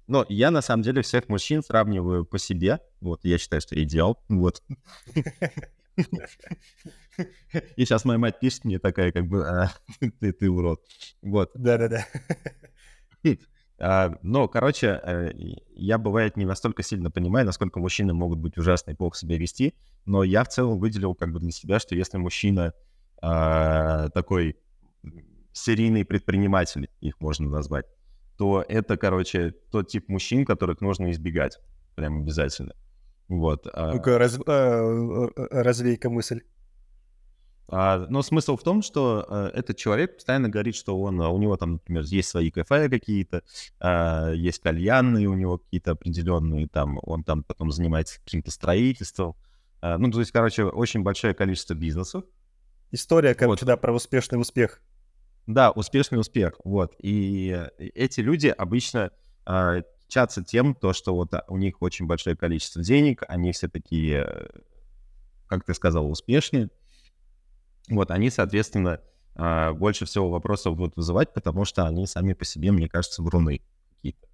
[0.07, 2.79] ну, я на самом деле всех мужчин сравниваю по себе.
[3.01, 4.23] Вот, я считаю, что идеал.
[4.29, 4.61] Вот.
[7.75, 9.71] И сейчас моя мать пишет мне такая, как бы, а,
[10.19, 10.81] ты, ты урод.
[11.21, 11.51] Вот.
[11.55, 12.05] Да-да-да.
[13.81, 15.31] А, но, короче, э,
[15.73, 19.73] я, бывает, не настолько сильно понимаю, насколько мужчины могут быть ужасно и плохо себя вести,
[20.05, 22.73] но я в целом выделил как бы для себя, что если мужчина
[23.21, 24.57] а, такой
[25.53, 27.85] серийный предприниматель, их можно назвать,
[28.37, 31.59] то это, короче, тот тип мужчин, которых нужно избегать,
[31.95, 32.73] прям обязательно.
[33.29, 33.65] Вот.
[33.65, 36.41] Ну-ка, раз, а, развей-ка мысль.
[37.71, 41.37] А, но смысл в том, что а, этот человек постоянно говорит, что он, а, у
[41.37, 43.43] него там, например, есть свои кафе какие-то,
[43.79, 49.35] а, есть кальянные у него какие-то определенные, там, он там потом занимается каким-то строительством.
[49.81, 52.23] А, ну, то есть, короче, очень большое количество бизнесов.
[52.91, 53.59] История, как вот.
[53.59, 54.81] всегда, про успешный успех.
[55.45, 56.95] Да, успешный успех, вот.
[56.99, 59.11] И эти люди обычно
[59.45, 64.49] а, чатся тем, то, что вот у них очень большое количество денег, они все такие,
[65.47, 66.69] как ты сказал, успешные,
[67.89, 69.01] вот, они, соответственно,
[69.35, 73.61] а, больше всего вопросов будут вызывать, потому что они сами по себе, мне кажется, вруны
[73.95, 74.27] какие-то.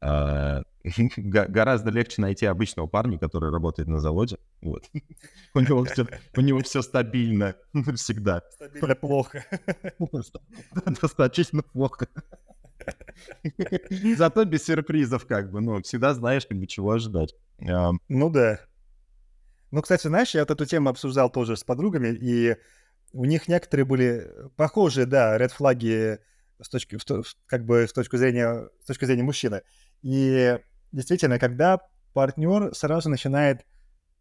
[0.00, 0.62] А,
[1.16, 4.36] гораздо легче найти обычного парня, который работает на заводе.
[4.60, 4.84] Вот.
[5.54, 7.56] У него все, у него все стабильно
[7.96, 8.42] всегда.
[8.52, 9.44] Стабильно плохо.
[11.00, 12.06] Достаточно плохо.
[14.16, 17.34] Зато без сюрпризов, как бы, ну, всегда знаешь, как бы, чего ожидать.
[18.08, 18.60] Ну да.
[19.70, 22.56] Ну, кстати, знаешь, я вот эту тему обсуждал тоже с подругами, и
[23.12, 26.18] у них некоторые были похожие, да, ред флаги
[26.60, 26.98] с точки,
[27.46, 29.62] как бы с точки зрения, с точки зрения мужчины.
[30.02, 30.58] И
[30.92, 31.80] действительно, когда
[32.12, 33.66] партнер сразу начинает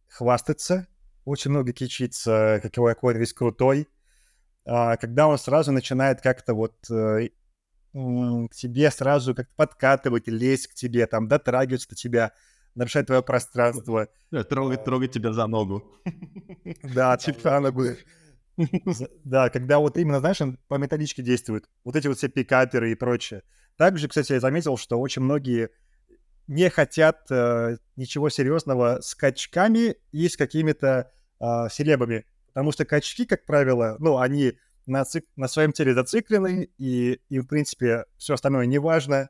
[0.10, 0.88] хвастаться,
[1.26, 3.88] очень много кичиться, какой он весь крутой,
[4.66, 7.30] а, когда он сразу начинает как-то вот э,
[7.94, 12.34] к тебе сразу как-то подкатывать, лезть к тебе, там, дотрагиваться до тебя,
[12.76, 14.10] нарушать твое пространство.
[14.50, 15.84] Трогать, а, трогать тебя за ногу.
[16.84, 17.84] Да, типа ногу.
[19.24, 21.70] Да, когда вот именно, знаешь, он по методичке действует.
[21.84, 23.44] Вот эти вот все пикаперы и прочее.
[23.78, 25.70] Также, кстати, я заметил, что очень многие
[26.48, 32.26] не хотят э, ничего серьезного с качками и с какими-то э, селебами.
[32.48, 34.54] Потому что качки, как правило, ну, они
[34.86, 35.26] на, цик...
[35.36, 39.30] на своем теле зациклены, и, и, в принципе, все остальное не важно.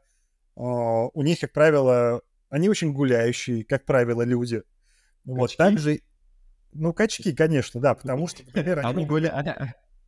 [0.55, 4.61] Uh, у них, как правило, они очень гуляющие, как правило, люди.
[5.25, 6.01] Вот, также
[6.73, 9.05] Ну, качки, конечно, да, потому что, например, Они они...
[9.05, 9.47] гуляют,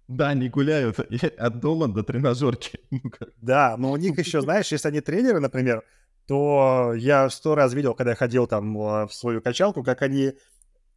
[0.08, 1.00] да, они гуляют
[1.38, 2.80] от дома до тренажерки.
[2.92, 5.84] Ну, Да, но у них еще, знаешь, если они тренеры, например,
[6.28, 10.34] то я сто раз видел, когда я ходил там э, в свою качалку, как они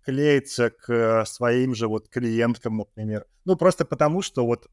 [0.08, 3.26] клеятся к своим же вот клиенткам, например.
[3.44, 4.70] Ну, просто потому, что вот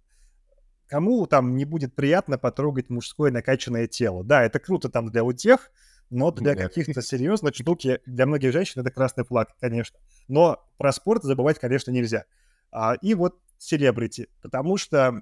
[0.88, 4.24] кому там не будет приятно потрогать мужское накачанное тело.
[4.24, 5.72] Да, это круто там для утех,
[6.10, 6.70] но для Да.
[6.70, 10.00] каких-то серьезных штук, я- для многих женщин это красный флаг, конечно.
[10.30, 12.24] Но про спорт забывать, конечно, нельзя.
[12.72, 15.22] А, и вот селебрити, потому что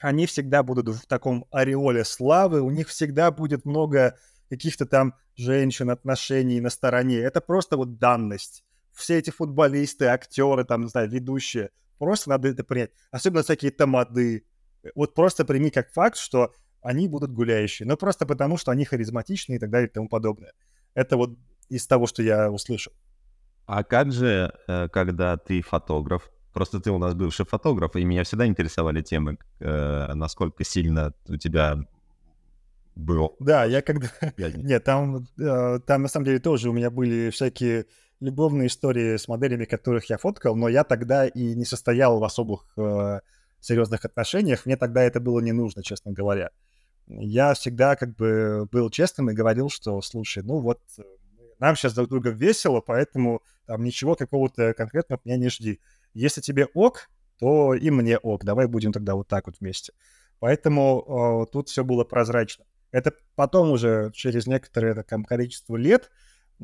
[0.00, 4.16] они всегда будут в таком ореоле славы, у них всегда будет много
[4.48, 7.18] каких-то там женщин, отношений на стороне.
[7.18, 8.64] Это просто вот данность.
[8.94, 12.90] Все эти футболисты, актеры, там, не знаю, ведущие, просто надо это принять.
[13.10, 14.44] Особенно всякие тамады.
[14.94, 17.88] Вот просто прими как факт, что они будут гуляющие.
[17.88, 20.52] Но просто потому, что они харизматичные и так далее и тому подобное.
[20.94, 21.36] Это вот
[21.68, 22.92] из того, что я услышал.
[23.66, 26.30] А как же, э, когда ты фотограф?
[26.52, 31.36] Просто ты у нас бывший фотограф, и меня всегда интересовали темы, э, насколько сильно у
[31.36, 31.78] тебя
[32.94, 33.34] был.
[33.40, 34.08] Да, я когда...
[34.36, 37.86] Я- Нет, там, э, там на самом деле тоже у меня были всякие
[38.20, 42.66] любовные истории с моделями, которых я фоткал, но я тогда и не состоял в особых
[42.76, 43.20] э,
[43.60, 44.66] серьезных отношениях.
[44.66, 46.50] Мне тогда это было не нужно, честно говоря.
[47.06, 51.02] Я всегда как бы был честным и говорил, что, слушай, ну вот э,
[51.58, 55.80] нам сейчас друг друга весело, поэтому там ничего какого-то конкретного от меня не жди.
[56.12, 58.44] Если тебе ок, то и мне ок.
[58.44, 59.92] Давай будем тогда вот так вот вместе.
[60.38, 62.64] Поэтому э, тут все было прозрачно.
[62.90, 66.10] Это потом уже через некоторое там, количество лет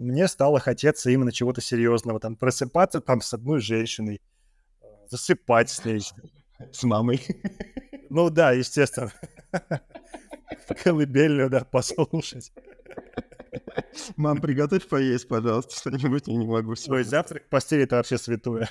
[0.00, 2.20] мне стало хотеться именно чего-то серьезного.
[2.20, 4.20] Там просыпаться там с одной женщиной,
[4.82, 6.02] э, засыпать с ней.
[6.72, 7.20] С мамой.
[8.12, 9.12] Ну да, естественно.
[10.82, 12.52] Колыбельную, да, послушать.
[14.16, 17.04] Мам, приготовь поесть, пожалуйста, что-нибудь, я не могу сегодня.
[17.04, 18.68] завтрак в постели— это вообще святое.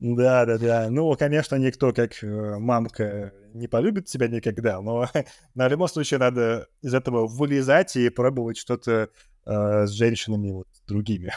[0.00, 0.90] Да, да, да.
[0.90, 5.08] Ну, конечно, никто, как э, мамка, не полюбит тебя никогда, но
[5.54, 9.10] на любом случае надо из этого вылезать и пробовать что-то
[9.46, 11.32] э, с женщинами вот другими.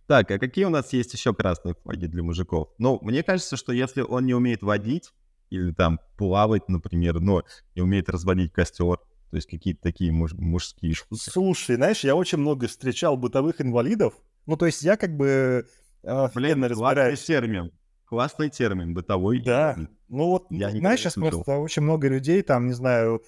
[0.06, 2.68] Так, а какие у нас есть еще красные флаги для мужиков?
[2.78, 5.12] Ну, мне кажется, что если он не умеет водить
[5.50, 7.42] или там плавать, например, но
[7.74, 11.20] не умеет разводить костер, то есть какие-то такие муж- мужские штуки.
[11.20, 14.14] Слушай, знаешь, я очень много встречал бытовых инвалидов.
[14.46, 15.66] Ну, то есть я как бы
[16.02, 17.24] э, Блин, разбираюсь.
[17.24, 17.72] термин.
[18.06, 19.40] Классный термин, бытовой.
[19.42, 19.76] Да.
[20.08, 21.42] Ну вот, Я знаешь, сейчас слышал.
[21.42, 23.22] просто очень много людей, там, не знаю,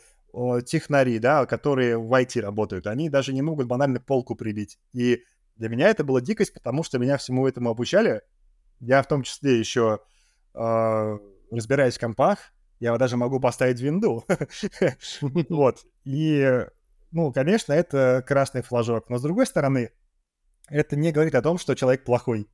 [0.65, 4.79] технари, да, которые в IT работают, они даже не могут банально полку прибить.
[4.93, 5.25] И
[5.57, 8.23] для меня это была дикость, потому что меня всему этому обучали.
[8.79, 9.99] Я в том числе еще
[10.55, 11.19] э,
[11.51, 12.39] разбираюсь в компах,
[12.79, 14.25] я даже могу поставить винду.
[15.49, 15.79] Вот.
[16.05, 16.65] И,
[17.11, 19.11] ну, конечно, это красный флажок.
[19.11, 19.91] Но с другой стороны,
[20.71, 22.49] это не говорит о том, что человек плохой.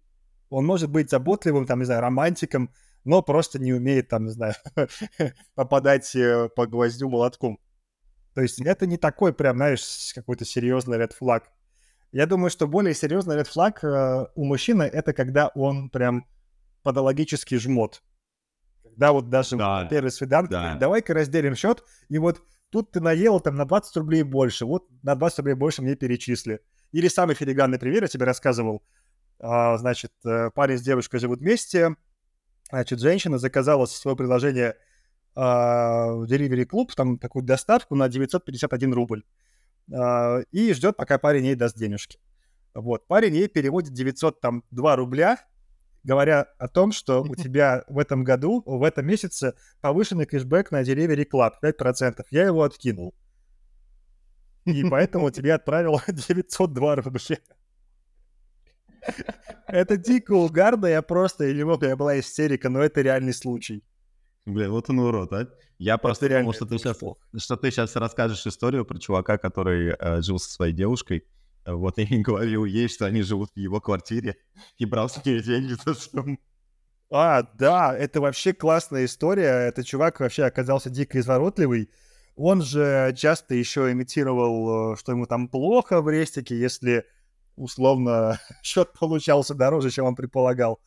[0.50, 2.70] Он может быть заботливым, там, не знаю, романтиком,
[3.04, 4.54] но просто не умеет, там, не знаю,
[5.54, 7.58] попадать э, по гвоздю молотком.
[8.34, 11.50] То есть это не такой прям, знаешь, какой-то серьезный ред флаг.
[12.12, 16.26] Я думаю, что более серьезный ред флаг э, у мужчины это когда он прям
[16.82, 18.02] патологически жмот.
[18.82, 20.76] Когда вот даже Да, на первой свиданке, да.
[20.76, 25.14] давай-ка разделим счет, и вот тут ты наел там на 20 рублей больше, вот на
[25.16, 26.60] 20 рублей больше мне перечисли.
[26.94, 28.84] Или самый филиганный пример я тебе рассказывал.
[29.40, 31.96] А, значит, э, парень с девушкой живут вместе,
[32.70, 34.76] значит, женщина заказала со своего приложения
[35.34, 39.24] а, в Delivery Club там такую доставку на 951 рубль.
[39.92, 42.20] А, и ждет, пока парень ей даст денежки.
[42.74, 45.38] Вот, парень ей переводит 902 рубля,
[46.04, 50.82] говоря о том, что у тебя в этом году, в этом месяце повышенный кэшбэк на
[50.82, 52.22] Delivery Club 5%.
[52.30, 53.16] Я его откинул.
[54.64, 57.38] И поэтому тебе отправил 902 рубля.
[59.66, 63.34] Это дико угарно, я просто, я не мог, у меня была истерика, но это реальный
[63.34, 63.84] случай.
[64.46, 65.48] Блин, вот он урод, а.
[65.78, 66.98] Я просто реально думал, что ты, сейчас,
[67.42, 71.26] что ты сейчас расскажешь историю про чувака, который э, жил со своей девушкой,
[71.66, 74.36] вот, и говорил ей, что они живут в его квартире,
[74.78, 76.38] и брал с нее деньги за съем.
[77.10, 79.68] А, да, это вообще классная история.
[79.68, 81.90] Этот чувак вообще оказался дико изворотливый.
[82.36, 87.06] Он же часто еще имитировал, э, что ему там плохо в рестике, если
[87.56, 90.80] условно счет получался дороже, чем он предполагал.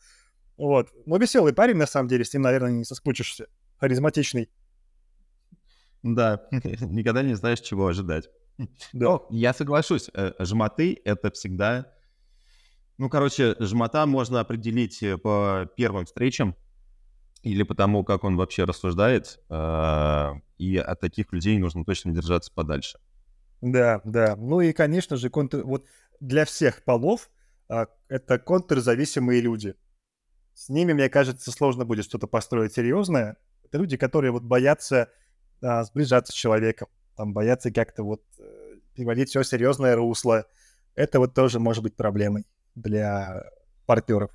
[0.56, 0.90] Вот.
[1.06, 3.46] Но веселый парень, на самом деле, с ним, наверное, не соскучишься.
[3.78, 4.50] Харизматичный.
[6.02, 8.28] Да, никогда не знаешь, чего ожидать.
[8.92, 9.06] Да.
[9.06, 11.92] Ну, я соглашусь, э, жмоты— это всегда...
[12.98, 16.56] Ну, короче, жмота можно определить э, по первым встречам
[17.42, 22.52] или по тому, как он вообще рассуждает, э, и от таких людей нужно точно держаться
[22.52, 22.98] подальше.
[23.60, 24.36] Да, да.
[24.36, 25.62] Ну и, конечно же, контр...
[25.64, 25.86] вот
[26.20, 27.30] для всех полов
[27.68, 29.74] а, это контрзависимые люди.
[30.54, 33.36] С ними, мне кажется, сложно будет что-то построить серьезное.
[33.64, 35.10] Это люди, которые вот боятся
[35.62, 40.46] а, сближаться с человеком, там боятся как-то вот э, переводить все серьезное русло.
[40.94, 43.44] Это вот тоже может быть проблемой для
[43.86, 44.30] партнеров.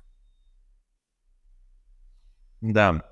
[2.64, 3.02] Да.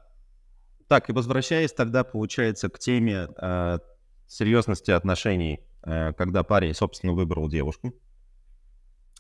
[0.89, 3.79] Так, и возвращаясь тогда, получается, к теме э,
[4.27, 7.93] серьезности отношений, э, когда парень, собственно, выбрал девушку,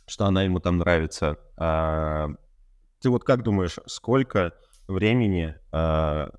[0.06, 1.36] что она ему там нравится.
[1.58, 2.28] Э,
[3.02, 4.54] ты вот как думаешь, сколько
[4.88, 6.30] времени э,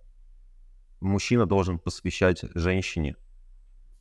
[0.99, 3.15] мужчина должен посвящать женщине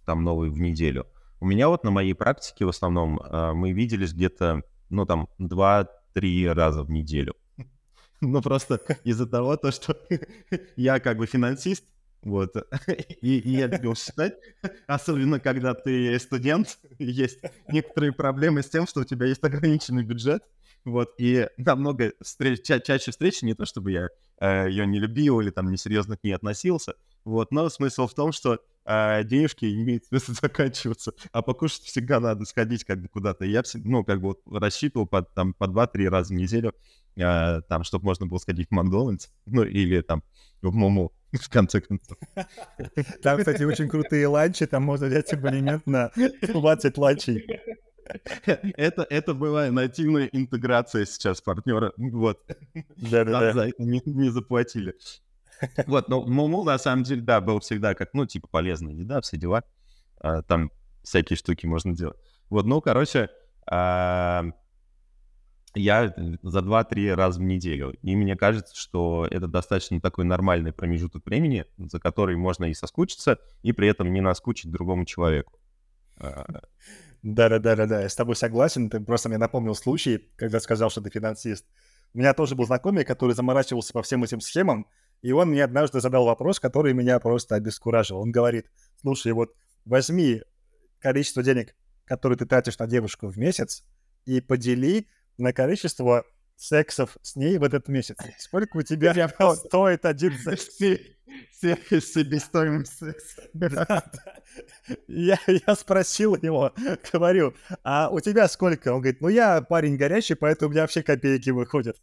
[0.07, 1.07] там новой в неделю?
[1.38, 6.49] У меня вот на моей практике в основном э, мы виделись где-то, ну там, два-три
[6.49, 7.34] раза в неделю.
[8.23, 9.97] Ну, просто из-за того, то, что
[10.77, 11.85] я как бы финансист,
[12.23, 12.55] вот,
[13.20, 14.35] и, и я любил считать,
[14.87, 20.45] особенно когда ты студент, есть некоторые проблемы с тем, что у тебя есть ограниченный бюджет,
[20.85, 24.09] вот, и намного встреч, ча чаще встречи, не то чтобы я
[24.39, 26.95] э, ее не любил или там несерьезно к ней относился,
[27.25, 32.45] вот, но смысл в том, что э, денежки имеют смысл заканчиваться, а покушать всегда надо
[32.45, 33.45] сходить как бы куда-то.
[33.45, 36.73] Я, ну, как бы вот рассчитывал по, там, по 2-3 раза в неделю
[37.16, 40.22] э, там, чтобы можно было сходить в Макдональдс, ну, или там
[40.62, 42.18] в Муму, в конце концов.
[43.22, 46.10] Там, кстати, очень крутые ланчи, там можно взять абонемент на
[46.40, 47.46] 20 ланчей.
[48.76, 52.40] Это, это была нативная интеграция сейчас партнера, вот.
[52.96, 53.52] Да-да-да.
[53.52, 54.94] За это не, не заплатили.
[55.86, 59.36] Вот, но Муму, на самом деле, да, был всегда как, ну, типа, полезная еда, все
[59.36, 59.62] дела.
[60.18, 62.16] А, там всякие штуки можно делать.
[62.50, 63.30] Вот, ну, короче,
[63.66, 64.44] а,
[65.75, 67.95] я за 2-3 раза в неделю.
[68.03, 73.39] И мне кажется, что это достаточно такой нормальный промежуток времени, за который можно и соскучиться,
[73.62, 75.59] и при этом не наскучить другому человеку.
[76.18, 76.62] А.
[77.23, 78.91] Да-да-да-да, я с тобой согласен.
[78.91, 81.66] Ты просто мне напомнил случай, когда сказал, что ты финансист.
[82.14, 84.87] У меня тоже был знакомый, который заморачивался по всем этим схемам,
[85.23, 88.18] и он мне однажды задал вопрос, который меня просто обескуражил.
[88.18, 88.66] Он говорит,
[89.01, 89.55] слушай, вот
[89.85, 90.43] возьми
[90.99, 93.85] количество денег, которые ты тратишь на девушку в месяц,
[94.25, 95.09] и подели
[95.43, 96.24] на количество
[96.57, 98.16] сексов с ней в этот месяц.
[98.38, 99.12] Сколько у тебя
[99.57, 100.68] стоит один секс?
[101.61, 104.03] Себестоимость секса.
[105.09, 106.72] Я, я спросил его,
[107.12, 108.88] говорю, а у тебя сколько?
[108.93, 111.97] Он говорит, ну я парень горячий, поэтому у меня вообще копейки выходят.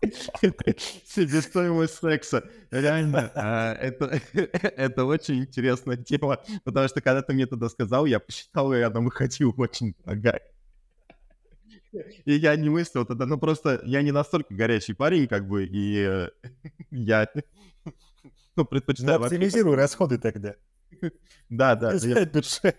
[1.06, 2.44] Себестоимость секса.
[2.70, 8.20] Реально, а, это, это очень интересная тема, потому что когда ты мне тогда сказал, я
[8.20, 10.42] посчитал, и она выходила очень дорогая.
[12.24, 15.96] И я не мыслил тогда, ну просто я не настолько горячий парень, как бы, и
[15.98, 16.28] э,
[16.90, 17.28] я
[18.56, 19.18] ну, предпочитаю...
[19.18, 20.54] Ну, оптимизируй расходы тогда.
[21.48, 21.92] Да, да.
[21.92, 22.76] бюджет.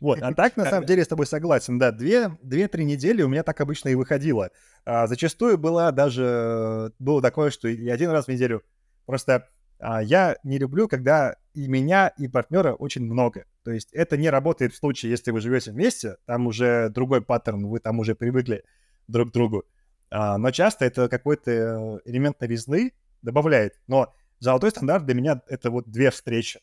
[0.00, 3.44] Вот, а так, на самом деле, я с тобой согласен, да, две-три недели у меня
[3.44, 4.50] так обычно и выходило.
[4.84, 8.64] А, зачастую было даже, было такое, что и один раз в неделю.
[9.06, 13.44] Просто а, я не люблю, когда и меня, и партнера очень много.
[13.64, 17.66] То есть это не работает в случае, если вы живете вместе, там уже другой паттерн,
[17.66, 18.64] вы там уже привыкли
[19.06, 19.64] друг к другу.
[20.10, 22.92] А, но часто это какой-то э, элемент новизны
[23.22, 23.80] добавляет.
[23.86, 26.60] Но золотой стандарт для меня— это вот две встречи.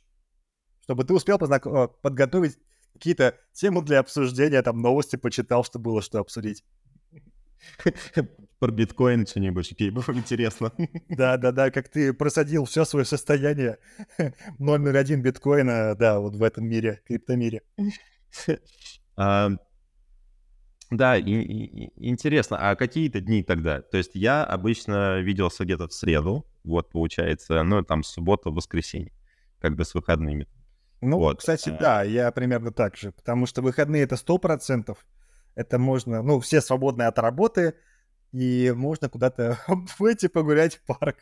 [0.81, 1.65] Чтобы ты успел познак...
[1.65, 2.57] Э, подготовить
[2.93, 6.63] какие-то темы для обсуждения, там новости почитал, что было что обсудить.
[8.59, 10.71] Про биткоин что-нибудь, было интересно.
[11.07, 13.77] Да-да-да, как ты просадил все свое состояние
[14.59, 17.61] номер один биткоина, да, вот в этом мире, криптомире.
[19.21, 19.49] А,
[20.91, 23.81] да, и, и, интересно, а какие-то дни тогда?
[23.81, 29.11] То есть я обычно виделся где-то в среду, вот получается, ну там суббота, воскресенье,
[29.59, 30.47] как бы с выходными.
[31.01, 31.39] Ну, вот.
[31.39, 31.77] кстати, а.
[31.77, 35.05] да, я примерно так же, потому что выходные это сто процентов,
[35.55, 37.75] это можно, ну, все свободные от работы,
[38.31, 39.59] и можно куда-то
[39.99, 41.17] выйти погулять в парк.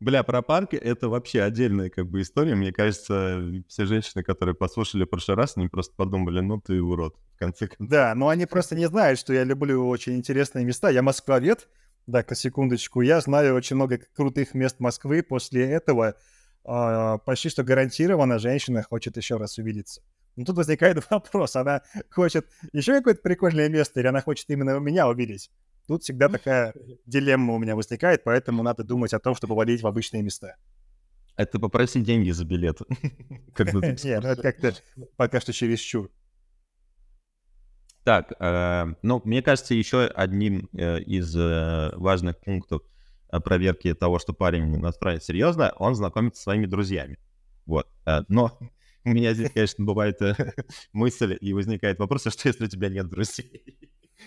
[0.00, 2.54] Бля, про парк это вообще отдельная как бы история.
[2.54, 7.16] Мне кажется, все женщины, которые послушали в прошлый раз, они просто подумали, ну ты урод,
[7.34, 7.88] в конце концов.
[7.88, 10.90] Да, но они просто не знают, что я люблю очень интересные места.
[10.90, 11.68] Я москвовед,
[12.06, 13.00] да, секундочку.
[13.00, 15.22] Я знаю очень много крутых мест Москвы.
[15.22, 16.14] После этого
[16.64, 20.02] э, почти что гарантированно женщина хочет еще раз увидеться.
[20.36, 25.08] Но тут возникает вопрос, она хочет еще какое-то прикольное место, или она хочет именно меня
[25.08, 25.50] увидеть?
[25.86, 26.74] Тут всегда такая
[27.06, 30.56] дилемма у меня возникает, поэтому надо думать о том, чтобы водить в обычные места.
[31.36, 32.80] Это попросить деньги за билет.
[33.58, 34.74] Нет, ну это как-то
[35.16, 36.10] пока что чересчур.
[38.04, 42.82] Так, э, ну, мне кажется, еще одним э, из э, важных пунктов
[43.44, 47.18] проверки того, что парень настроен серьезно, он знакомится со своими друзьями.
[47.66, 47.88] Вот.
[48.28, 48.56] Но
[49.06, 50.34] у меня здесь, конечно, бывает э,
[50.92, 53.78] мысль и возникает вопрос, а что если у тебя нет друзей?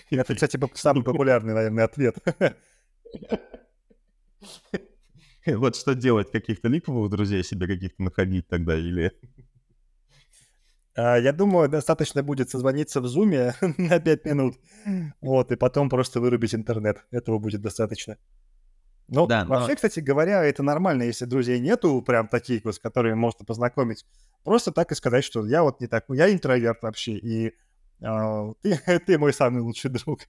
[0.09, 2.15] Это, кстати, самый популярный, наверное, ответ.
[5.45, 6.31] Вот что делать?
[6.31, 9.11] Каких-то липовых друзей себе каких-то находить тогда или...
[10.95, 14.57] А, я думаю, достаточно будет созвониться в зуме на 5 минут,
[15.21, 17.05] вот, и потом просто вырубить интернет.
[17.09, 18.17] Этого будет достаточно.
[19.11, 19.75] Ну, да, вообще, но...
[19.75, 24.05] кстати говоря, это нормально, если друзей нету, прям таких вот, с которыми можно познакомить.
[24.43, 27.53] Просто так и сказать, что я вот не такой, я интроверт вообще, и
[28.01, 30.21] э, ты, ты мой самый лучший друг.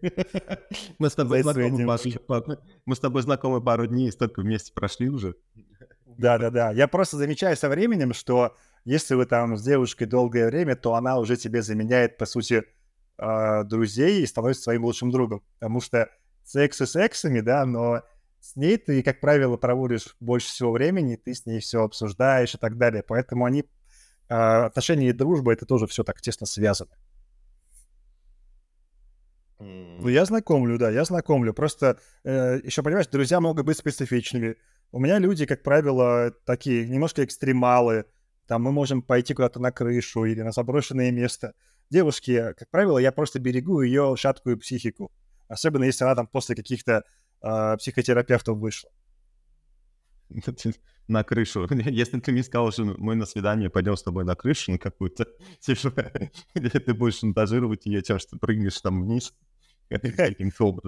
[0.98, 1.84] Мы с тобой знакомы
[2.26, 5.34] пару, мы с тобой знакомы пару дней, столько вместе прошли уже.
[6.06, 6.70] Да-да-да.
[6.70, 8.54] Я просто замечаю со временем, что
[8.84, 12.64] если вы там с девушкой долгое время, то она уже тебе заменяет, по сути,
[13.18, 15.42] э, друзей и становится своим лучшим другом.
[15.58, 16.08] Потому что
[16.48, 18.02] сексы сексами, да, но
[18.40, 22.58] с ней ты, как правило, проводишь больше всего времени, ты с ней все обсуждаешь и
[22.58, 23.02] так далее.
[23.06, 23.64] Поэтому они,
[24.28, 26.92] э, отношения и дружба, это тоже все так тесно связано.
[29.58, 31.52] Ну, я знакомлю, да, я знакомлю.
[31.52, 34.56] Просто э, еще, понимаешь, друзья могут быть специфичными.
[34.92, 38.06] У меня люди, как правило, такие немножко экстремалы.
[38.46, 41.54] Там мы можем пойти куда-то на крышу или на заброшенное место.
[41.90, 45.10] Девушки, как правило, я просто берегу ее шаткую психику.
[45.48, 47.04] Особенно если она там после каких-то
[47.42, 48.90] э, психотерапевтов вышла.
[51.08, 51.66] На крышу.
[51.70, 55.26] Если ты мне сказал, что мы на свидание пойдем с тобой на крышу, на какую-то,
[55.60, 56.12] типа,
[56.54, 59.32] где ты будешь шантажировать ее тем, что ты прыгнешь там вниз.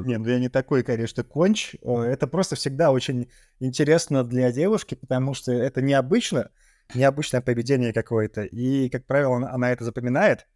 [0.05, 1.75] Не, ну я не такой, конечно, конч.
[1.83, 6.51] Это просто всегда очень интересно для девушки, потому что это необычно,
[6.95, 8.43] необычное поведение какое-то.
[8.43, 10.47] И, как правило, она это запоминает.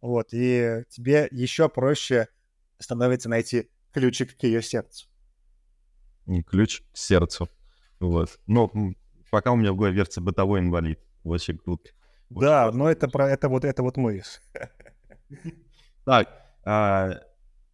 [0.00, 2.26] Вот, и тебе еще проще
[2.82, 5.06] становится найти ключик к ее сердцу.
[6.46, 7.48] Ключ к сердцу.
[8.00, 8.38] Вот.
[8.46, 8.70] Но
[9.30, 10.98] пока у меня в голове версия бытовой инвалид.
[11.24, 11.90] Вообще круто.
[12.30, 14.22] Да, но это про это вот это вот мы.
[16.04, 16.28] Так,
[16.64, 17.20] а,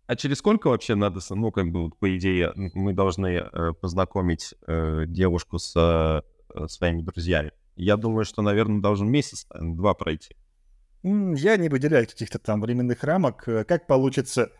[0.06, 5.04] а через сколько вообще надо, ну, как бы, по идее, мы должны э, познакомить э,
[5.06, 7.52] девушку с э, своими друзьями?
[7.74, 10.36] Я думаю, что, наверное, должен месяц, два пройти.
[11.02, 13.44] Я не выделяю каких-то там временных рамок.
[13.44, 14.50] Как получится?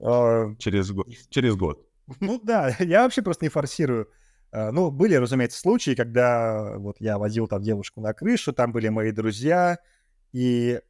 [0.00, 0.54] Э...
[0.58, 1.08] Через год.
[1.30, 1.86] Через год.
[2.20, 4.08] Ну да, я вообще просто не форсирую.
[4.50, 9.12] Ну, были, разумеется, случаи, когда вот я возил там девушку на крышу, там были мои
[9.12, 9.78] друзья,
[10.32, 10.80] и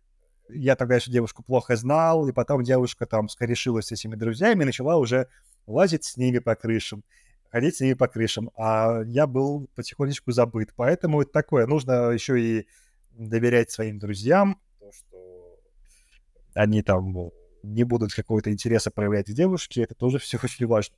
[0.49, 4.67] я тогда еще девушку плохо знал, и потом девушка там скорешилась с этими друзьями и
[4.67, 5.29] начала уже
[5.67, 7.05] лазить с ними по крышам,
[7.51, 10.73] ходить с ними по крышам, а я был потихонечку забыт.
[10.77, 12.69] Поэтому это такое, нужно еще и
[13.11, 15.59] доверять своим друзьям, то, что
[16.55, 17.31] они там
[17.63, 20.97] не будут какого-то интереса проявлять к девушке, это тоже все очень важно.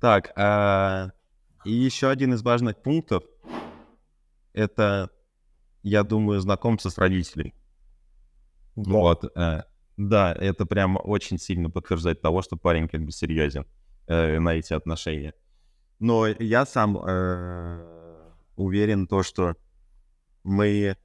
[0.00, 1.12] Так, а...
[1.64, 3.24] и еще один из важных пунктов—
[4.52, 5.10] это,
[5.82, 7.54] я думаю, знакомство с родителями.
[8.76, 8.90] Да.
[8.90, 9.62] Вот, э,
[9.96, 13.66] да, это прям очень сильно подтверждает того, что парень как бы серьезен
[14.06, 15.34] э, на эти отношения.
[16.00, 19.56] Но я сам э, уверен то, что
[20.42, 20.96] мы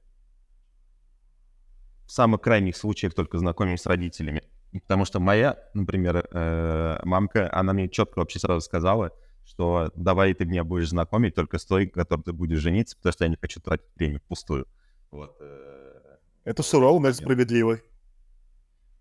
[2.10, 4.42] в самых крайних случаях только знакомимся с родителями.
[4.72, 9.12] Потому что моя, например, э, мамка, она мне четко вообще сразу сказала,
[9.44, 13.24] что давай ты меня будешь знакомить только с той, которой ты будешь жениться, потому что
[13.24, 14.66] я не хочу тратить время впустую.
[15.12, 17.78] Вот, э, это сурово, но справедливо.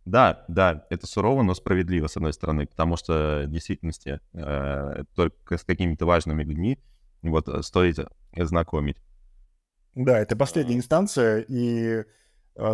[0.05, 5.57] Да, да, это сурово, но справедливо, с одной стороны, потому что в действительности э, только
[5.57, 6.77] с какими-то важными людьми
[7.23, 7.97] вот стоит
[8.35, 8.97] знакомить.
[9.95, 12.05] Да, это последняя инстанция, и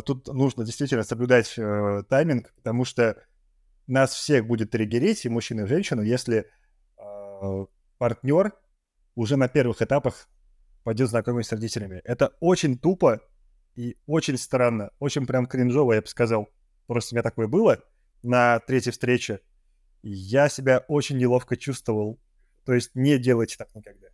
[0.01, 3.23] тут нужно действительно соблюдать э, тайминг, потому что
[3.87, 6.49] нас всех будет триггерить, и мужчину, и женщину, если
[6.97, 7.65] э,
[7.97, 8.53] партнер
[9.15, 10.27] уже на первых этапах
[10.83, 12.01] пойдет знакомиться с родителями.
[12.03, 13.21] Это очень тупо,
[13.75, 16.49] и очень странно, очень прям кринжово, я бы сказал.
[16.87, 17.83] Просто у меня такое было
[18.23, 19.41] на третьей встрече.
[20.01, 22.19] Я себя очень неловко чувствовал.
[22.65, 24.07] То есть не делайте так никогда.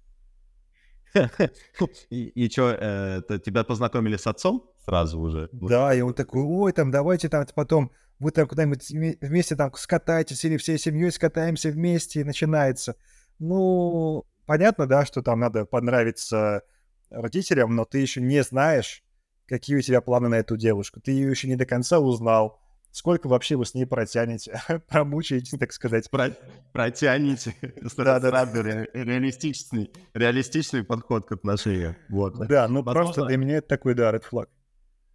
[2.09, 5.49] И, и что, э, тебя познакомили с отцом сразу уже?
[5.51, 8.87] Да, и он такой, ой, там, давайте там потом вы там куда-нибудь
[9.21, 12.95] вместе там скатаетесь или всей семьей скатаемся вместе, и начинается.
[13.39, 16.61] Ну, понятно, да, что там надо понравиться
[17.09, 19.03] родителям, но ты еще не знаешь,
[19.47, 21.01] какие у тебя планы на эту девушку.
[21.01, 22.60] Ты ее еще не до конца узнал.
[22.91, 24.61] Сколько вообще вы с ней протянете?
[24.87, 26.09] Промучаете, так сказать.
[26.09, 26.35] Про...
[26.73, 27.55] Протянете.
[27.97, 28.85] Да, да, да.
[28.93, 31.95] Реалистичный, реалистичный подход к отношениям.
[32.09, 32.37] Вот.
[32.47, 32.93] Да, ну Возможно...
[33.13, 34.49] просто для меня это такой, да, red flag.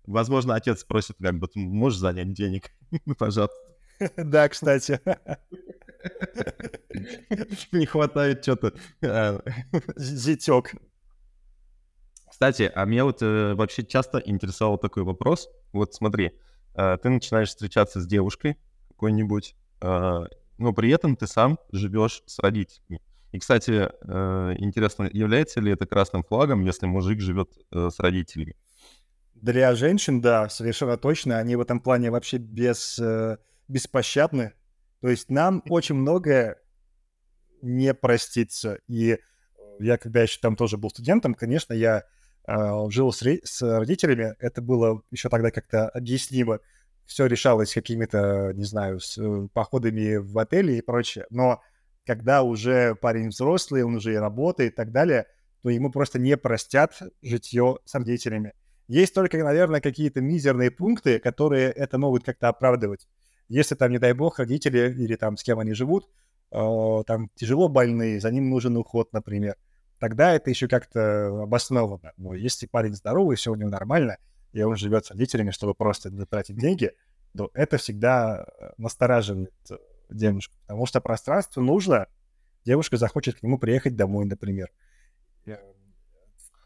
[0.07, 2.71] Возможно, отец просит, как бы, можешь занять денег,
[3.19, 3.57] пожалуйста.
[4.17, 5.01] Да, кстати.
[7.73, 8.73] Не хватает что-то.
[9.03, 9.41] А.
[9.97, 10.75] Зятек.
[12.31, 15.49] Кстати, а меня вот э, вообще часто интересовал такой вопрос.
[15.73, 16.33] Вот смотри,
[16.77, 18.57] ты начинаешь встречаться с девушкой
[18.89, 20.25] какой-нибудь, э,
[20.59, 23.01] но при этом ты сам живешь с родителями.
[23.33, 28.57] И, кстати, э, интересно, является ли это красным флагом, если мужик живет э, с родителями?
[29.35, 31.39] Для женщин, да, совершенно точно.
[31.39, 33.37] Они в этом плане вообще без, э,
[33.69, 34.55] беспощадны.
[35.03, 36.57] То есть нам очень многое
[37.61, 38.79] не простится.
[38.89, 39.19] И
[39.79, 42.05] я, когда еще там тоже был студентом, конечно, я
[42.47, 44.35] э, жил с, с родителями.
[44.39, 46.61] Это было еще тогда как-то объяснимо.
[47.05, 51.27] Все решалось какими-то, не знаю, с, э, походами в отеле и прочее.
[51.31, 51.63] Но
[52.05, 55.27] когда уже парень взрослый, он уже и работает и так далее,
[55.63, 58.53] то ему просто не простят житье с родителями.
[58.89, 63.09] Есть только, наверное, какие-то мизерные пункты, которые это могут как-то оправдывать.
[63.49, 66.09] Если там, не дай бог, родители или там с кем они живут,
[66.53, 69.57] э, там тяжело больные, за ним нужен уход, например,
[69.99, 72.13] тогда это еще как-то обосновано.
[72.17, 74.19] Но если парень здоровый, все у него нормально,
[74.53, 76.93] и он живет с родителями, чтобы просто тратить деньги,
[77.37, 79.77] то это всегда э, настораживает э,
[80.11, 82.07] девушку, потому что пространство нужно,
[82.65, 84.71] девушка захочет к нему приехать домой, например.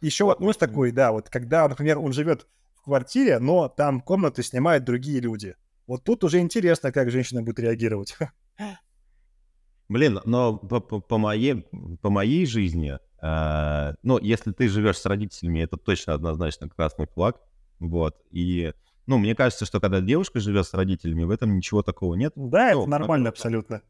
[0.01, 4.85] Еще вопрос такой, да, вот когда, например, он живет в квартире, но там комнаты снимают
[4.85, 5.57] другие люди.
[5.87, 8.17] Вот тут уже интересно, как женщина будет реагировать.
[9.89, 11.67] Блин, но по, по, по, моей,
[12.01, 17.41] по моей жизни, э, ну, если ты живешь с родителями, это точно однозначно красный флаг,
[17.79, 18.73] вот, и,
[19.07, 22.33] ну, мне кажется, что когда девушка живет с родителями, в этом ничего такого нет.
[22.37, 23.83] Да, ну, это нормально абсолютно.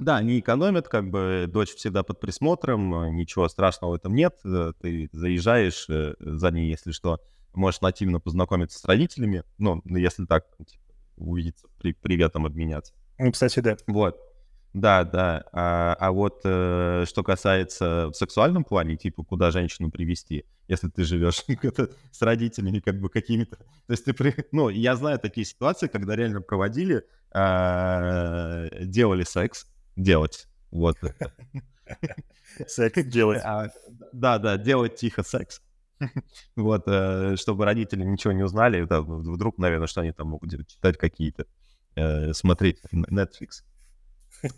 [0.00, 4.34] Да, они экономят, как бы дочь всегда под присмотром, ничего страшного в этом нет.
[4.44, 7.20] Э, ты заезжаешь э, за ней, если что,
[7.52, 10.82] можешь нативно познакомиться с родителями, ну, если так, типа,
[11.16, 12.94] увидеться, при, приветом обменяться.
[13.18, 13.76] Ну, кстати, да.
[13.86, 14.18] Вот.
[14.72, 15.44] Да, да.
[15.52, 21.02] А, а вот э, что касается в сексуальном плане, типа, куда женщину привести, если ты
[21.04, 21.44] живешь
[22.12, 23.56] с родителями, как бы какими-то...
[23.56, 24.12] То есть ты...
[24.12, 24.34] При...
[24.52, 27.04] Ну, я знаю такие ситуации, когда реально проводили,
[27.34, 29.66] э, делали секс,
[29.96, 30.46] делать.
[30.70, 30.96] Вот.
[32.66, 33.40] Секс делать.
[33.44, 33.68] А,
[34.12, 35.60] да, да, делать тихо секс.
[36.56, 41.46] Вот, э, чтобы родители ничего не узнали, вдруг, наверное, что они там могут читать какие-то,
[41.96, 43.64] э, смотреть Netflix.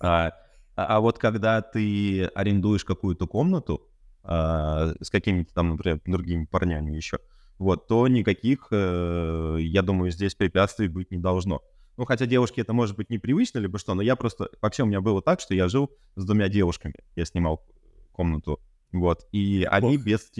[0.01, 0.33] А,
[0.75, 3.89] а, а вот когда ты арендуешь какую-то комнату
[4.23, 7.19] а, с какими-то там, например, другими парнями еще,
[7.59, 11.63] вот, то никаких, э, я думаю, здесь препятствий быть не должно.
[11.97, 14.49] Ну, хотя девушке это может быть непривычно, либо что, но я просто...
[14.61, 16.95] Вообще у меня было так, что я жил с двумя девушками.
[17.15, 17.65] Я снимал
[18.13, 18.61] комнату,
[18.91, 19.27] вот.
[19.31, 20.31] И они без...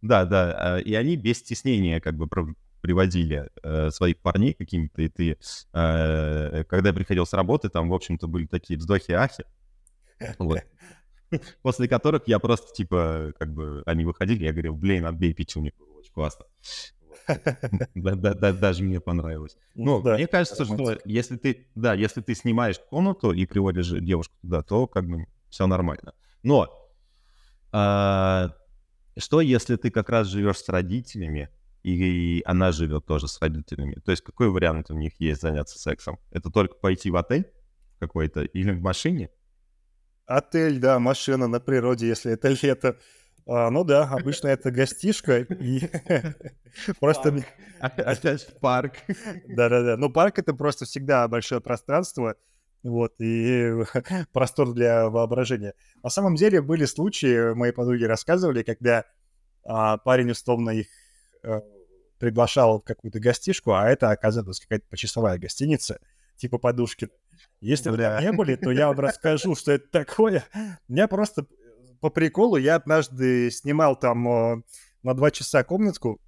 [0.00, 2.26] Да, да, э, и они без стеснения как бы
[2.82, 5.38] приводили э, своих парней какими-то, и ты,
[5.72, 9.44] э, когда я приходил с работы, там, в общем-то, были такие вздохи-ахи,
[10.38, 10.60] вот.
[11.62, 16.12] После которых я просто, типа, как бы, они выходили, я говорил, блин, отбей печенье, очень
[16.12, 16.44] классно.
[17.94, 19.56] Даже мне понравилось.
[19.74, 24.34] Ну, ну мне кажется, что если ты, да, если ты снимаешь комнату и приводишь девушку
[24.42, 26.14] туда, то как бы все нормально.
[26.42, 26.68] Но
[27.70, 28.54] а,
[29.16, 31.48] что если ты как раз живешь с родителями,
[31.82, 33.94] и она живет тоже с родителями.
[34.04, 36.18] То есть какой вариант у них есть заняться сексом?
[36.30, 37.50] Это только пойти в отель
[37.98, 39.30] какой-то или в машине?
[40.26, 42.98] Отель, да, машина на природе, если это лето.
[43.46, 45.80] А, ну да, обычно это гостишка и
[47.00, 47.44] просто...
[47.80, 48.94] Опять парк.
[49.48, 49.96] Да-да-да.
[49.96, 52.36] Ну, парк— это просто всегда большое пространство,
[52.84, 53.72] вот, и
[54.32, 55.74] простор для воображения.
[56.04, 59.04] На самом деле были случаи, мои подруги рассказывали, когда
[59.64, 60.86] а, парень условно их
[62.18, 65.98] приглашал в какую-то гостишку, а это оказалась какая-то почасовая гостиница,
[66.36, 67.08] типа подушки.
[67.60, 70.44] Если вы не были, то я вам расскажу, что это такое.
[70.88, 71.46] Меня просто
[72.00, 74.62] по приколу я однажды снимал там э,
[75.02, 76.20] на два часа комнатку,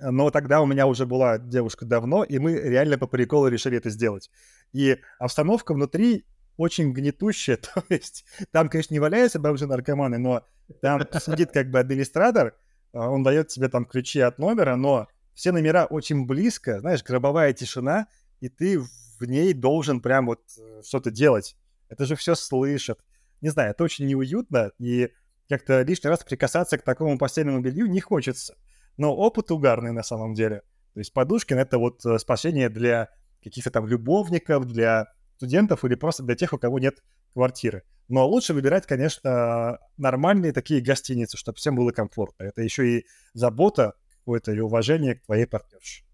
[0.00, 3.90] но тогда у меня уже была девушка давно, и мы реально по приколу решили это
[3.90, 4.30] сделать.
[4.72, 6.24] И обстановка внутри
[6.56, 10.44] очень гнетущая, то есть там, конечно, не валяются бомжи наркоманы, но
[10.80, 12.54] там сидит как бы администратор,
[13.00, 18.06] он дает тебе там ключи от номера, но все номера очень близко, знаешь, гробовая тишина,
[18.40, 21.56] и ты в ней должен прям вот э, что-то делать.
[21.88, 23.00] Это же все слышат
[23.44, 25.10] не знаю, это очень неуютно, и
[25.50, 28.56] как-то лишний раз прикасаться к такому постельному белью не хочется.
[28.96, 30.62] Но опыт угарный на самом деле.
[30.94, 33.10] То есть Подушкин— это вот э, спасение для
[33.42, 37.02] каких-то там любовников, для студентов или просто для тех, у кого нет
[37.34, 37.82] квартиры.
[38.08, 42.44] Но лучше выбирать, конечно, нормальные такие гостиницы, чтобы всем было комфортно.
[42.44, 46.04] Это еще и забота какое-то и уважение к твоей партнерше.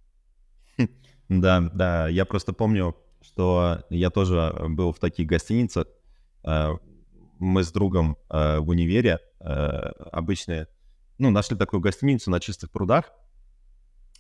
[1.29, 5.87] Да, да, я просто помню, что я тоже был в таких гостиницах.
[6.45, 6.73] Э,
[7.39, 9.45] мы с другом э, в универе э,
[10.11, 10.67] обычно,
[11.19, 13.13] ну, нашли такую гостиницу на чистых прудах.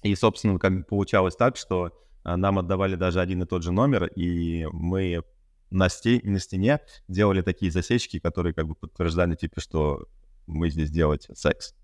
[0.04, 1.90] И, собственно, как получалось так, что
[2.22, 5.24] нам отдавали даже один и тот же номер, и мы
[5.70, 10.08] на, сте- на стене делали такие засечки, которые как бы подтверждали, типа, что
[10.46, 11.74] мы здесь делать секс.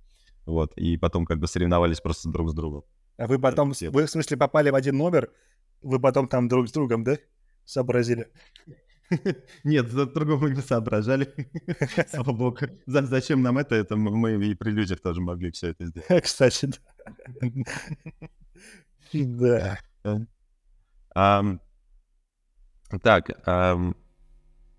[0.45, 2.85] Вот, и потом как бы соревновались просто друг с другом.
[3.19, 5.31] А вы потом, вы в смысле попали в один номер,
[5.83, 7.19] вы потом там друг с другом, да,
[7.65, 8.29] сообразили?
[9.65, 11.33] Нет, за другого не соображали.
[12.11, 12.59] Слава богу.
[12.87, 13.75] Зачем нам это?
[13.75, 16.09] Это мы и при людях тоже могли все это сделать.
[16.25, 16.69] Кстати,
[19.13, 19.79] да.
[21.15, 21.57] Да.
[23.03, 23.31] Так,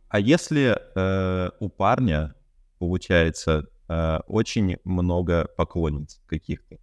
[0.10, 2.34] а если э, у парня
[2.80, 6.78] получается э, очень много поклонниц каких-то,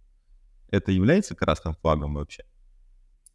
[0.69, 2.43] это является красным флагом вообще?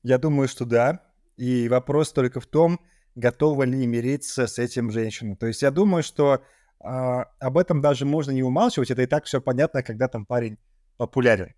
[0.03, 1.03] Я думаю, что да.
[1.37, 2.81] И вопрос только в том,
[3.15, 5.37] готова ли мириться с этим женщина.
[5.37, 6.43] То есть я думаю, что
[6.79, 8.91] а, об этом даже можно не умалчивать.
[8.91, 10.59] Это и так все понятно, когда там парень
[10.97, 11.55] популярен.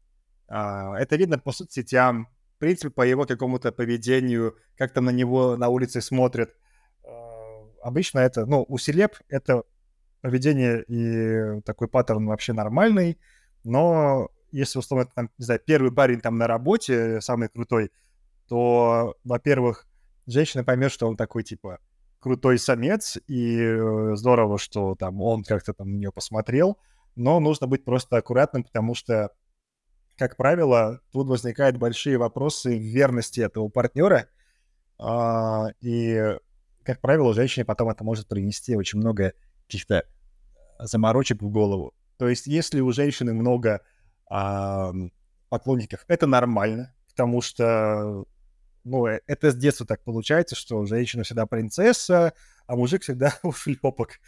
[0.48, 2.28] А, это видно по соцсетям,
[2.62, 6.54] принципе, по его какому-то поведению, как там на него на улице смотрят.
[7.04, 9.64] А, обычно это, ну, у селеб это
[10.20, 13.18] поведение и такой паттерн вообще нормальный,
[13.64, 17.90] но если, условно, там, не знаю, первый парень там на работе, самый крутой,
[18.46, 19.88] то, во-первых,
[20.28, 21.80] женщина поймет, что он такой, типа,
[22.20, 26.78] крутой самец, и э, здорово, что там он как-то там на нее посмотрел,
[27.16, 29.32] но нужно быть просто аккуратным, потому что,
[30.16, 34.28] как правило, тут возникают большие вопросы верности этого партнера,
[34.98, 36.36] а, и,
[36.84, 39.32] как правило, женщине потом это может принести очень много
[39.66, 40.04] каких-то
[40.78, 41.94] заморочек в голову.
[42.18, 43.80] То есть, если у женщины много
[44.30, 44.92] а,
[45.48, 48.24] поклонников, это нормально, потому что
[48.84, 52.32] ну, э, это с детства так получается, что женщина всегда принцесса,
[52.66, 54.20] а мужик всегда ушлепок.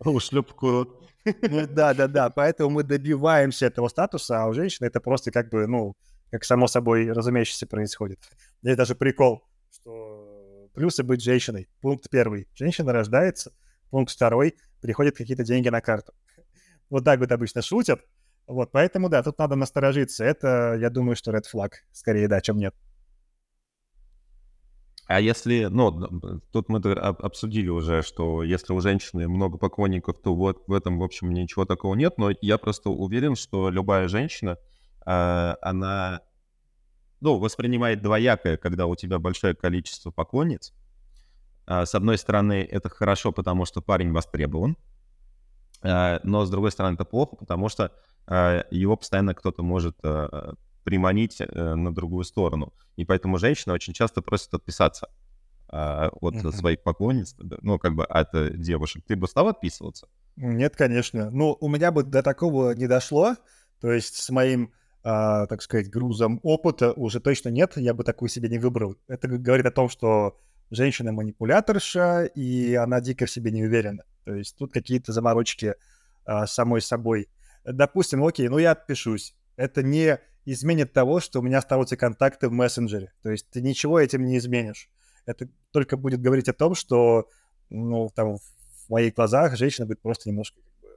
[0.00, 0.88] Ушлепку.
[1.24, 5.96] Да-да-да, поэтому мы добиваемся этого статуса, а у женщины это просто как бы, ну,
[6.30, 8.20] как само собой разумеющееся происходит.
[8.62, 11.68] Здесь даже прикол, что плюсы быть женщиной.
[11.80, 12.48] Пункт первый.
[12.54, 13.52] Женщина рождается.
[13.90, 14.56] Пункт второй.
[14.80, 16.12] Приходят какие-то деньги на карту.
[16.88, 18.00] Вот так вот обычно шутят.
[18.46, 20.24] Вот, поэтому, да, тут надо насторожиться.
[20.24, 22.74] Это, я думаю, что red flag, скорее, да, чем нет.
[25.10, 25.90] А если, ну,
[26.52, 31.02] тут мы обсудили уже, что если у женщины много поклонников, то вот в этом, в
[31.02, 34.56] общем, ничего такого нет, но я просто уверен, что любая женщина,
[35.04, 36.20] э, она,
[37.20, 40.72] ну, воспринимает двоякое, когда у тебя большое количество поклонниц.
[41.66, 44.76] Э, с одной стороны, это хорошо, потому что парень востребован,
[45.82, 47.90] э, но с другой стороны, это плохо, потому что
[48.70, 49.96] его постоянно кто-то может
[50.84, 52.72] приманить э, на другую сторону.
[52.96, 55.08] И поэтому женщина очень часто просит отписаться
[55.72, 56.52] э, от uh-huh.
[56.52, 59.04] своих поклонниц, ну, как бы от э, девушек.
[59.06, 60.08] Ты бы стал отписываться?
[60.36, 61.30] Нет, конечно.
[61.30, 63.36] Ну, у меня бы до такого не дошло.
[63.80, 64.72] То есть с моим,
[65.04, 67.76] э, так сказать, грузом опыта уже точно нет.
[67.76, 68.96] Я бы такую себе не выбрал.
[69.08, 70.38] Это говорит о том, что
[70.70, 74.04] женщина манипуляторша, и она дико в себе не уверена.
[74.24, 75.74] То есть тут какие-то заморочки
[76.26, 77.28] э, самой собой.
[77.64, 79.34] Допустим, окей, ну я отпишусь.
[79.56, 83.12] Это не изменит того, что у меня останутся контакты в мессенджере.
[83.22, 84.90] То есть ты ничего этим не изменишь.
[85.26, 87.28] Это только будет говорить о том, что,
[87.68, 90.88] ну, там, в моих глазах женщина будет просто немножко как бы,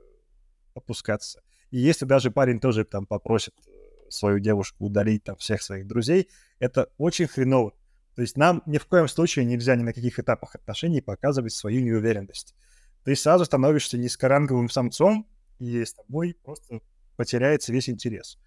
[0.75, 1.41] опускаться.
[1.71, 6.29] И если даже парень тоже там попросит э, свою девушку удалить там всех своих друзей,
[6.59, 7.73] это очень хреново.
[8.15, 11.81] То есть нам ни в коем случае нельзя ни на каких этапах отношений показывать свою
[11.81, 12.55] неуверенность.
[13.03, 15.27] Ты сразу становишься низкоранговым самцом,
[15.59, 16.79] и с тобой просто
[17.15, 18.37] потеряется весь интерес.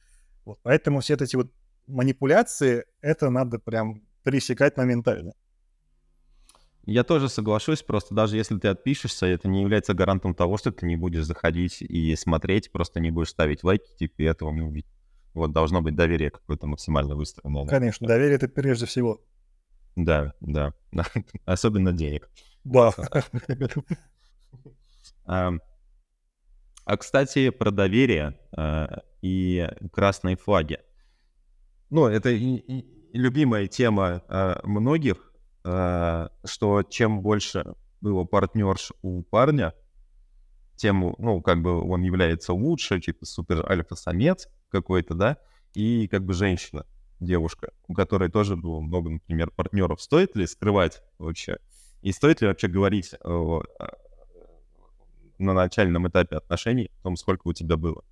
[0.47, 1.51] Вот, поэтому все эти вот
[1.89, 5.35] манипуляции, это надо прям пресекать моментально.
[6.85, 10.87] Я тоже соглашусь, просто даже если ты отпишешься, это не является гарантом того, что ты
[10.87, 14.91] не будешь заходить и смотреть, просто не будешь ставить лайки, типа, и этого не увидеть.
[15.35, 17.67] Вот должно быть доверие какое-то максимально выстроенное.
[17.67, 19.21] Конечно, доверие это прежде всего.
[19.97, 20.73] Да, да.
[21.45, 22.31] Особенно денег.
[22.63, 22.93] Да.
[26.87, 30.79] А, кстати, про доверие а, и красные флаги.
[31.91, 35.33] Ну, это и, и любимая тема а, многих,
[35.65, 39.75] что чем больше было партнерш у парня,
[40.77, 45.39] тем, ну, как бы он является лучше, типа супер альфа-самец какой-то, да,
[45.75, 46.87] и как бы женщина,
[47.19, 50.01] девушка, у которой тоже было много, например, партнеров.
[50.01, 51.59] Стоит ли скрывать вообще?
[52.03, 53.65] И стоит ли вообще говорить о,
[55.39, 58.05] на начальном этапе отношений, о том, сколько у тебя было?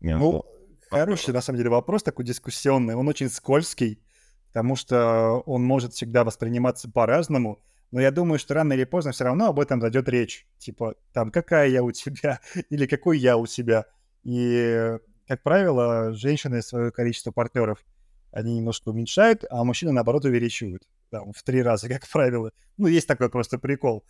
[0.00, 0.44] Ну,
[0.90, 2.94] хороший, на самом деле, вопрос такой дискуссионный.
[2.94, 4.02] Он очень скользкий,
[4.48, 9.24] потому что он может всегда восприниматься по-разному, но я думаю, что рано или поздно все
[9.24, 10.46] равно об этом зайдет речь.
[10.58, 12.40] Типа, там, какая я у тебя
[12.70, 13.86] или какой я у тебя.
[14.24, 17.84] И, как правило, женщины свое количество партнеров
[18.30, 20.86] они немножко уменьшают, а мужчины, наоборот, увеличивают.
[21.10, 22.52] Там, в три раза, как правило.
[22.76, 24.04] Ну, есть такой просто прикол.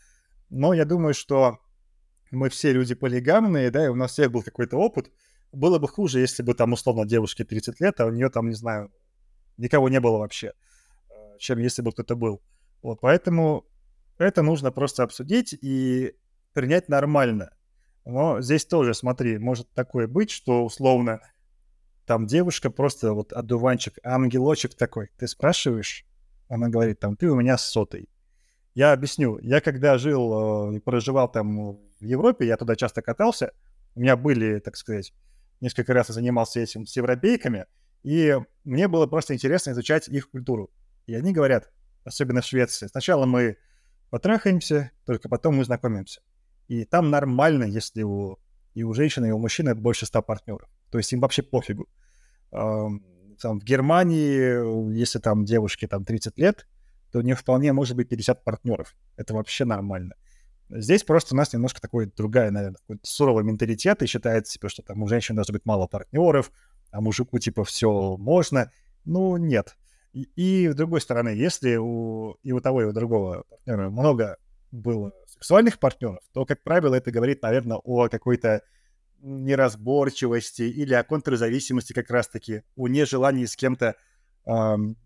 [0.51, 1.59] Но я думаю, что
[2.31, 5.11] мы все люди полигамные, да, и у нас всех был какой-то опыт.
[5.53, 8.55] Было бы хуже, если бы там, условно, девушке 30 лет, а у нее там, не
[8.55, 8.93] знаю,
[9.57, 10.53] никого не было вообще,
[11.11, 12.43] э, чем если бы кто-то был.
[12.83, 13.67] Вот, поэтому
[14.19, 16.15] это нужно просто обсудить и
[16.53, 17.51] принять нормально.
[18.05, 21.21] Но здесь тоже, смотри, может такое быть, что условно
[22.07, 25.11] там девушка просто вот одуванчик, ангелочек такой.
[25.19, 26.07] Ты спрашиваешь,
[26.49, 28.09] она говорит, там, ты у меня сотый.
[28.75, 29.39] Я объясню.
[29.41, 33.53] Я когда жил и проживал там в Европе, я туда часто катался,
[33.95, 35.13] у меня были, так сказать,
[35.61, 37.67] несколько раз я занимался этим с европейками,
[38.03, 40.71] и мне было просто интересно изучать их культуру.
[41.07, 41.73] И они говорят,
[42.05, 43.57] особенно в Швеции, сначала мы
[44.11, 46.21] потрахаемся, только потом мы знакомимся.
[46.69, 48.39] И там нормально, если у,
[48.75, 50.69] и у женщины, и у мужчины больше ста партнеров.
[50.91, 51.89] То есть им вообще пофигу.
[52.51, 53.01] Там,
[53.61, 56.67] в Германии, если там девушке там 30 лет,
[57.11, 58.95] то у нее вполне может быть 50 партнеров.
[59.17, 60.15] Это вообще нормально.
[60.71, 65.03] Здесь просто у нас немножко такой другая, наверное, суровый менталитет, и считается, типа, что там
[65.03, 66.53] у женщин должно быть мало партнеров,
[66.91, 68.71] а мужику, типа, все можно.
[69.05, 69.77] Ну, нет.
[70.13, 74.37] И, и с другой стороны, если у и у того, и у другого партнера много
[74.71, 78.63] было сексуальных партнеров, то, как правило, это говорит, наверное, о какой-то
[79.21, 83.97] неразборчивости или о контрзависимости как раз-таки, о нежелании с кем-то
[84.47, 84.97] эм,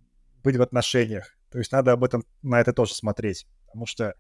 [0.43, 1.37] быть в отношениях.
[1.51, 4.15] То есть надо об этом, на это тоже смотреть, потому что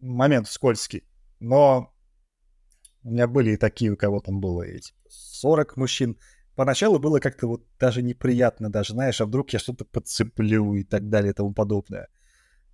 [0.00, 1.04] момент скользкий.
[1.40, 1.94] Но
[3.02, 6.18] у меня были и такие, у кого там было эти 40 мужчин.
[6.54, 11.08] Поначалу было как-то вот даже неприятно, даже, знаешь, а вдруг я что-то подцеплю и так
[11.08, 12.08] далее и тому подобное.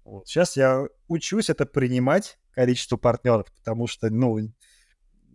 [0.04, 0.28] Вот.
[0.28, 4.38] Сейчас я учусь это принимать, количество партнеров, потому что, ну,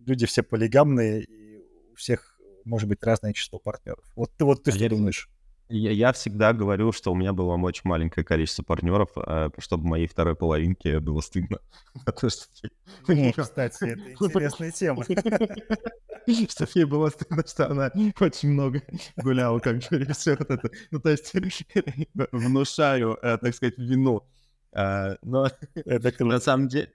[0.05, 1.57] люди все полигамные, и
[1.91, 4.05] у всех может быть разное число партнеров.
[4.15, 5.29] Вот ты вот ты а что я, думаешь?
[5.69, 10.07] Я, я всегда говорю, что у меня было очень маленькое количество партнеров, э, чтобы моей
[10.07, 11.59] второй половинке было стыдно.
[13.07, 15.03] Ну, кстати, это интересная тема.
[16.49, 18.81] Чтобы ей было стыдно, что она очень много
[19.17, 20.69] гуляла, как бы, все вот это.
[20.91, 21.33] Ну, то есть
[22.31, 24.23] внушаю, э, так сказать, вину
[24.77, 26.91] а, но это на, самом деле,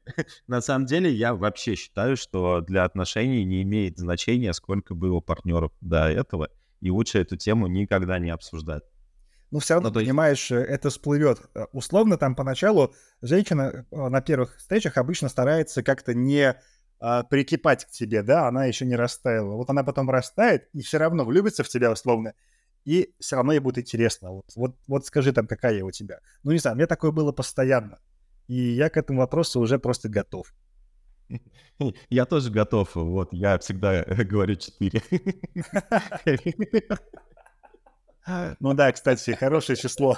[0.46, 5.72] на самом деле я вообще считаю, что для отношений не имеет значения, сколько было партнеров
[5.80, 6.50] до этого,
[6.81, 8.83] и лучше эту тему никогда не обсуждать.
[9.51, 10.68] Ну, все равно, ну, понимаешь, есть...
[10.68, 11.41] это всплывет.
[11.55, 16.57] Э, условно, там поначалу женщина э, на первых встречах обычно старается как-то не
[17.01, 19.57] а, прикипать к тебе, да, она еще не растаяла.
[19.57, 22.35] Вот она потом растает и все равно влюбится в тебя условно,
[22.85, 24.31] и все равно ей будет интересно.
[24.31, 26.20] Вот, вот, вот скажи там, какая я у тебя.
[26.43, 27.99] Ну, не знаю, мне такое было постоянно.
[28.49, 30.53] И я к этому вопросу уже просто готов.
[32.11, 32.95] Я тоже готов.
[32.95, 35.03] Вот, я всегда говорю 4.
[38.61, 40.16] Ну да, кстати, хорошее число.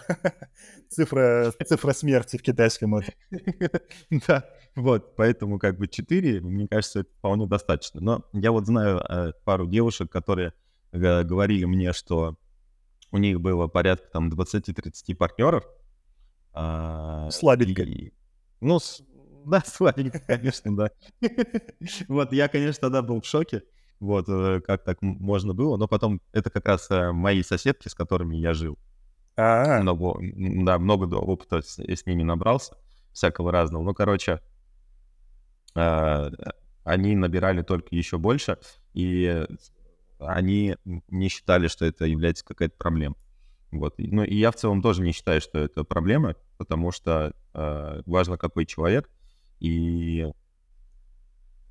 [0.91, 3.01] цифра, цифра смерти в китайском.
[4.27, 4.45] Да,
[4.75, 8.01] вот, поэтому как бы 4, мне кажется, это вполне достаточно.
[8.01, 10.53] Но я вот знаю э, пару девушек, которые
[10.93, 12.37] говорили мне, что
[13.13, 15.65] у них было порядка там 20-30 партнеров.
[16.53, 17.87] А, Слабенько.
[18.61, 18.79] Ну,
[19.47, 20.91] да, слабенько, конечно, да.
[22.09, 23.63] Вот, я, конечно, тогда был в шоке,
[24.01, 27.95] вот, э, как так можно было, но потом это как раз э, мои соседки, с
[27.95, 28.79] которыми я жил.
[29.37, 30.19] А, Много,
[30.65, 32.77] да, много опыта с, с ними набрался,
[33.13, 33.83] всякого разного.
[33.83, 34.41] Ну, короче,
[35.75, 36.31] а,
[36.85, 38.59] они набирали только еще больше,
[38.93, 39.47] и
[40.19, 43.17] они не считали, что это является какая-то проблема.
[43.71, 43.95] Вот.
[43.99, 48.37] Ну, и я в целом тоже не считаю, что это проблема, потому что э, важно,
[48.37, 49.09] какой человек.
[49.63, 50.27] И,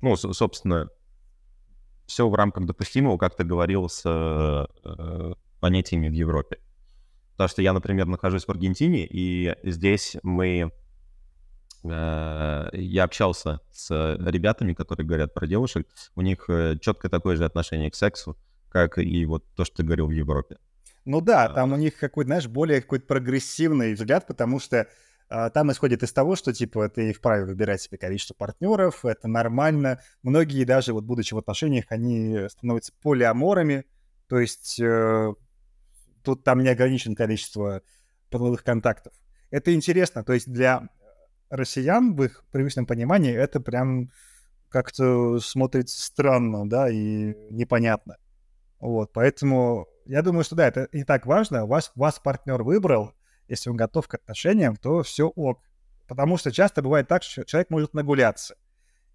[0.00, 0.88] ну, собственно,
[2.06, 6.58] все в рамках допустимого, как ты говорил, с э, понятиями в Европе.
[7.32, 10.72] Потому что я, например, нахожусь в Аргентине, и здесь мы...
[11.84, 15.86] Э, я общался с ребятами, которые говорят про девушек.
[16.16, 18.38] У них э, четко такое же отношение к сексу,
[18.70, 20.56] как и вот то, что ты говорил в Европе.
[21.04, 24.86] Ну да, там у них какой-то, знаешь, более какой-то прогрессивный взгляд, потому что а,
[25.50, 30.00] там исходит из того, что, типа, ты вправе выбирать себе количество партнеров, это нормально.
[30.22, 33.84] Многие даже, вот будучи в отношениях, они становятся полиаморами,
[34.28, 35.34] то есть э,
[36.22, 37.82] тут там не ограничено количество
[38.30, 39.12] половых контактов.
[39.50, 40.88] Это интересно, то есть для
[41.50, 44.10] россиян в их привычном понимании это прям
[44.70, 48.16] как-то смотрится странно, да, и непонятно.
[48.80, 51.66] Вот, поэтому я думаю, что да, это не так важно.
[51.66, 53.12] Вас, вас партнер выбрал,
[53.48, 55.60] если он готов к отношениям, то все ок.
[56.08, 58.56] Потому что часто бывает так, что человек может нагуляться.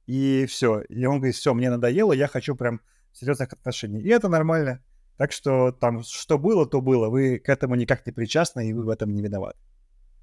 [0.05, 0.81] И все.
[0.81, 4.01] И он говорит, все, мне надоело, я хочу прям серьезных отношений.
[4.01, 4.83] И это нормально.
[5.17, 7.09] Так что там, что было, то было.
[7.09, 9.57] Вы к этому никак не причастны, и вы в этом не виноваты.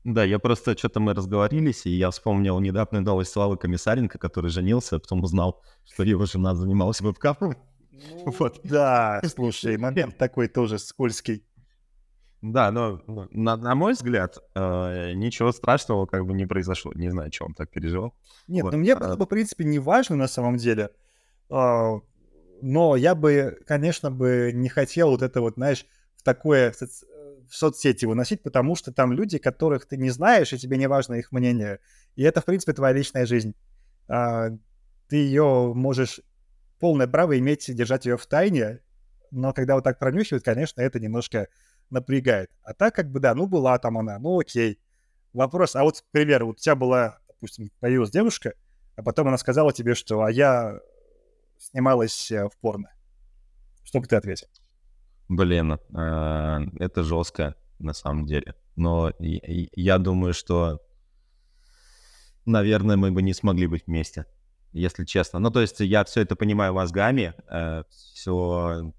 [0.05, 4.97] Да, я просто что-то мы разговорились, и я вспомнил недавнюю новость Славы Комиссаренко, который женился,
[4.97, 7.57] а потом узнал, что его жена занималась вебкамом.
[7.91, 8.61] Ну, вот.
[8.65, 11.47] Да, слушай, момент такой тоже скользкий.
[12.47, 16.93] Да, но на, на мой взгляд, э, ничего страшного как бы не произошло.
[16.95, 18.15] Не знаю, что он так переживал.
[18.49, 18.73] Нет, вот.
[18.75, 19.17] ну мне, а...
[19.17, 20.91] в принципе, не важно на самом деле.
[21.49, 22.01] А,
[22.61, 25.87] но я бы, конечно, бы не хотел вот это вот, знаешь,
[26.17, 27.07] в такое в, соци...
[27.49, 31.15] в соцсети выносить, потому что там люди, которых ты не знаешь, и тебе не важно
[31.15, 31.79] их мнение.
[32.15, 33.55] И это, в принципе, твоя личная жизнь.
[34.07, 34.51] А,
[35.09, 36.21] ты ее можешь
[36.79, 38.81] полное право иметь, держать ее в тайне,
[39.31, 41.49] но когда вот так пронюхивают, конечно, это немножко
[41.91, 42.51] напрягает.
[42.63, 44.79] А так как бы, да, ну была там она, ну окей.
[45.33, 48.55] Вопрос, а вот, к примеру, вот у тебя была, допустим, появилась девушка,
[48.97, 50.79] а потом она сказала тебе, что а я
[51.59, 52.91] снималась э, в порно.
[53.83, 54.47] Что бы ты ответил?
[55.29, 58.55] Блин, э, это жестко на самом деле.
[58.77, 60.81] Но я думаю, что,
[62.45, 64.27] наверное, мы бы не смогли быть вместе,
[64.73, 65.39] если честно.
[65.39, 68.93] Ну, то есть я все это понимаю мозгами, э, все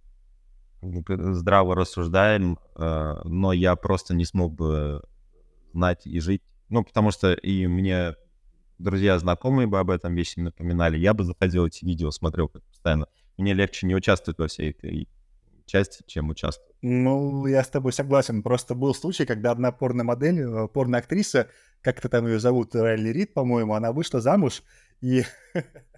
[0.81, 5.03] здраво рассуждаем, но я просто не смог бы
[5.73, 6.41] знать и жить.
[6.69, 8.15] Ну, потому что и мне
[8.77, 13.07] друзья, знакомые бы об этом вещи напоминали, я бы заходил эти видео, смотрел постоянно.
[13.37, 15.07] Мне легче не участвовать во всей этой
[15.65, 16.75] части, чем участвовать.
[16.81, 18.43] Ну, я с тобой согласен.
[18.43, 21.49] Просто был случай, когда одна порно-модель, э, порно-актриса,
[21.81, 24.63] как-то там ее зовут, Райли Рид, по-моему, она вышла замуж,
[25.01, 25.23] и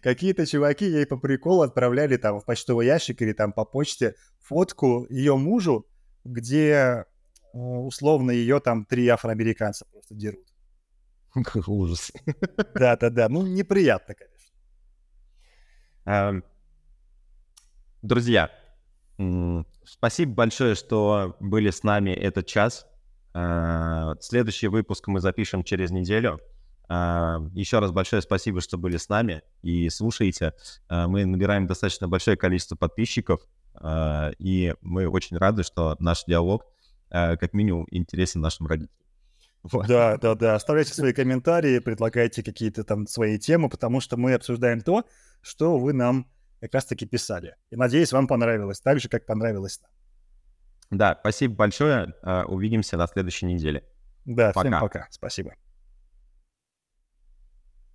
[0.00, 5.06] какие-то чуваки ей по приколу отправляли там в почтовый ящик или там по почте фотку
[5.10, 5.86] ее мужу,
[6.24, 7.04] где
[7.52, 10.46] э, условно ее там три афроамериканца просто дерут.
[11.66, 12.12] Ужас.
[12.74, 14.32] Да-да-да, ну неприятно, конечно.
[16.04, 16.44] Эм,
[18.02, 18.50] друзья,
[19.84, 22.86] спасибо большое, что были с нами этот час.
[23.34, 26.40] Э, следующий выпуск мы запишем через неделю.
[26.88, 30.54] Э, еще раз большое спасибо, что были с нами и слушаете.
[30.88, 33.40] Э, мы набираем достаточно большое количество подписчиков,
[34.38, 36.66] и мы очень рады, что наш диалог
[37.08, 38.94] как минимум интересен нашим родителям.
[39.62, 39.86] Вот.
[39.86, 40.56] Да, да, да.
[40.56, 45.04] Оставляйте свои комментарии, предлагайте какие-то там свои темы, потому что мы обсуждаем то,
[45.40, 46.26] что вы нам
[46.60, 47.56] как раз-таки писали.
[47.70, 49.90] И надеюсь, вам понравилось так же, как понравилось нам.
[50.98, 52.12] Да, спасибо большое.
[52.46, 53.84] Увидимся на следующей неделе.
[54.24, 54.68] Да, пока.
[54.68, 55.06] всем пока.
[55.10, 55.54] Спасибо.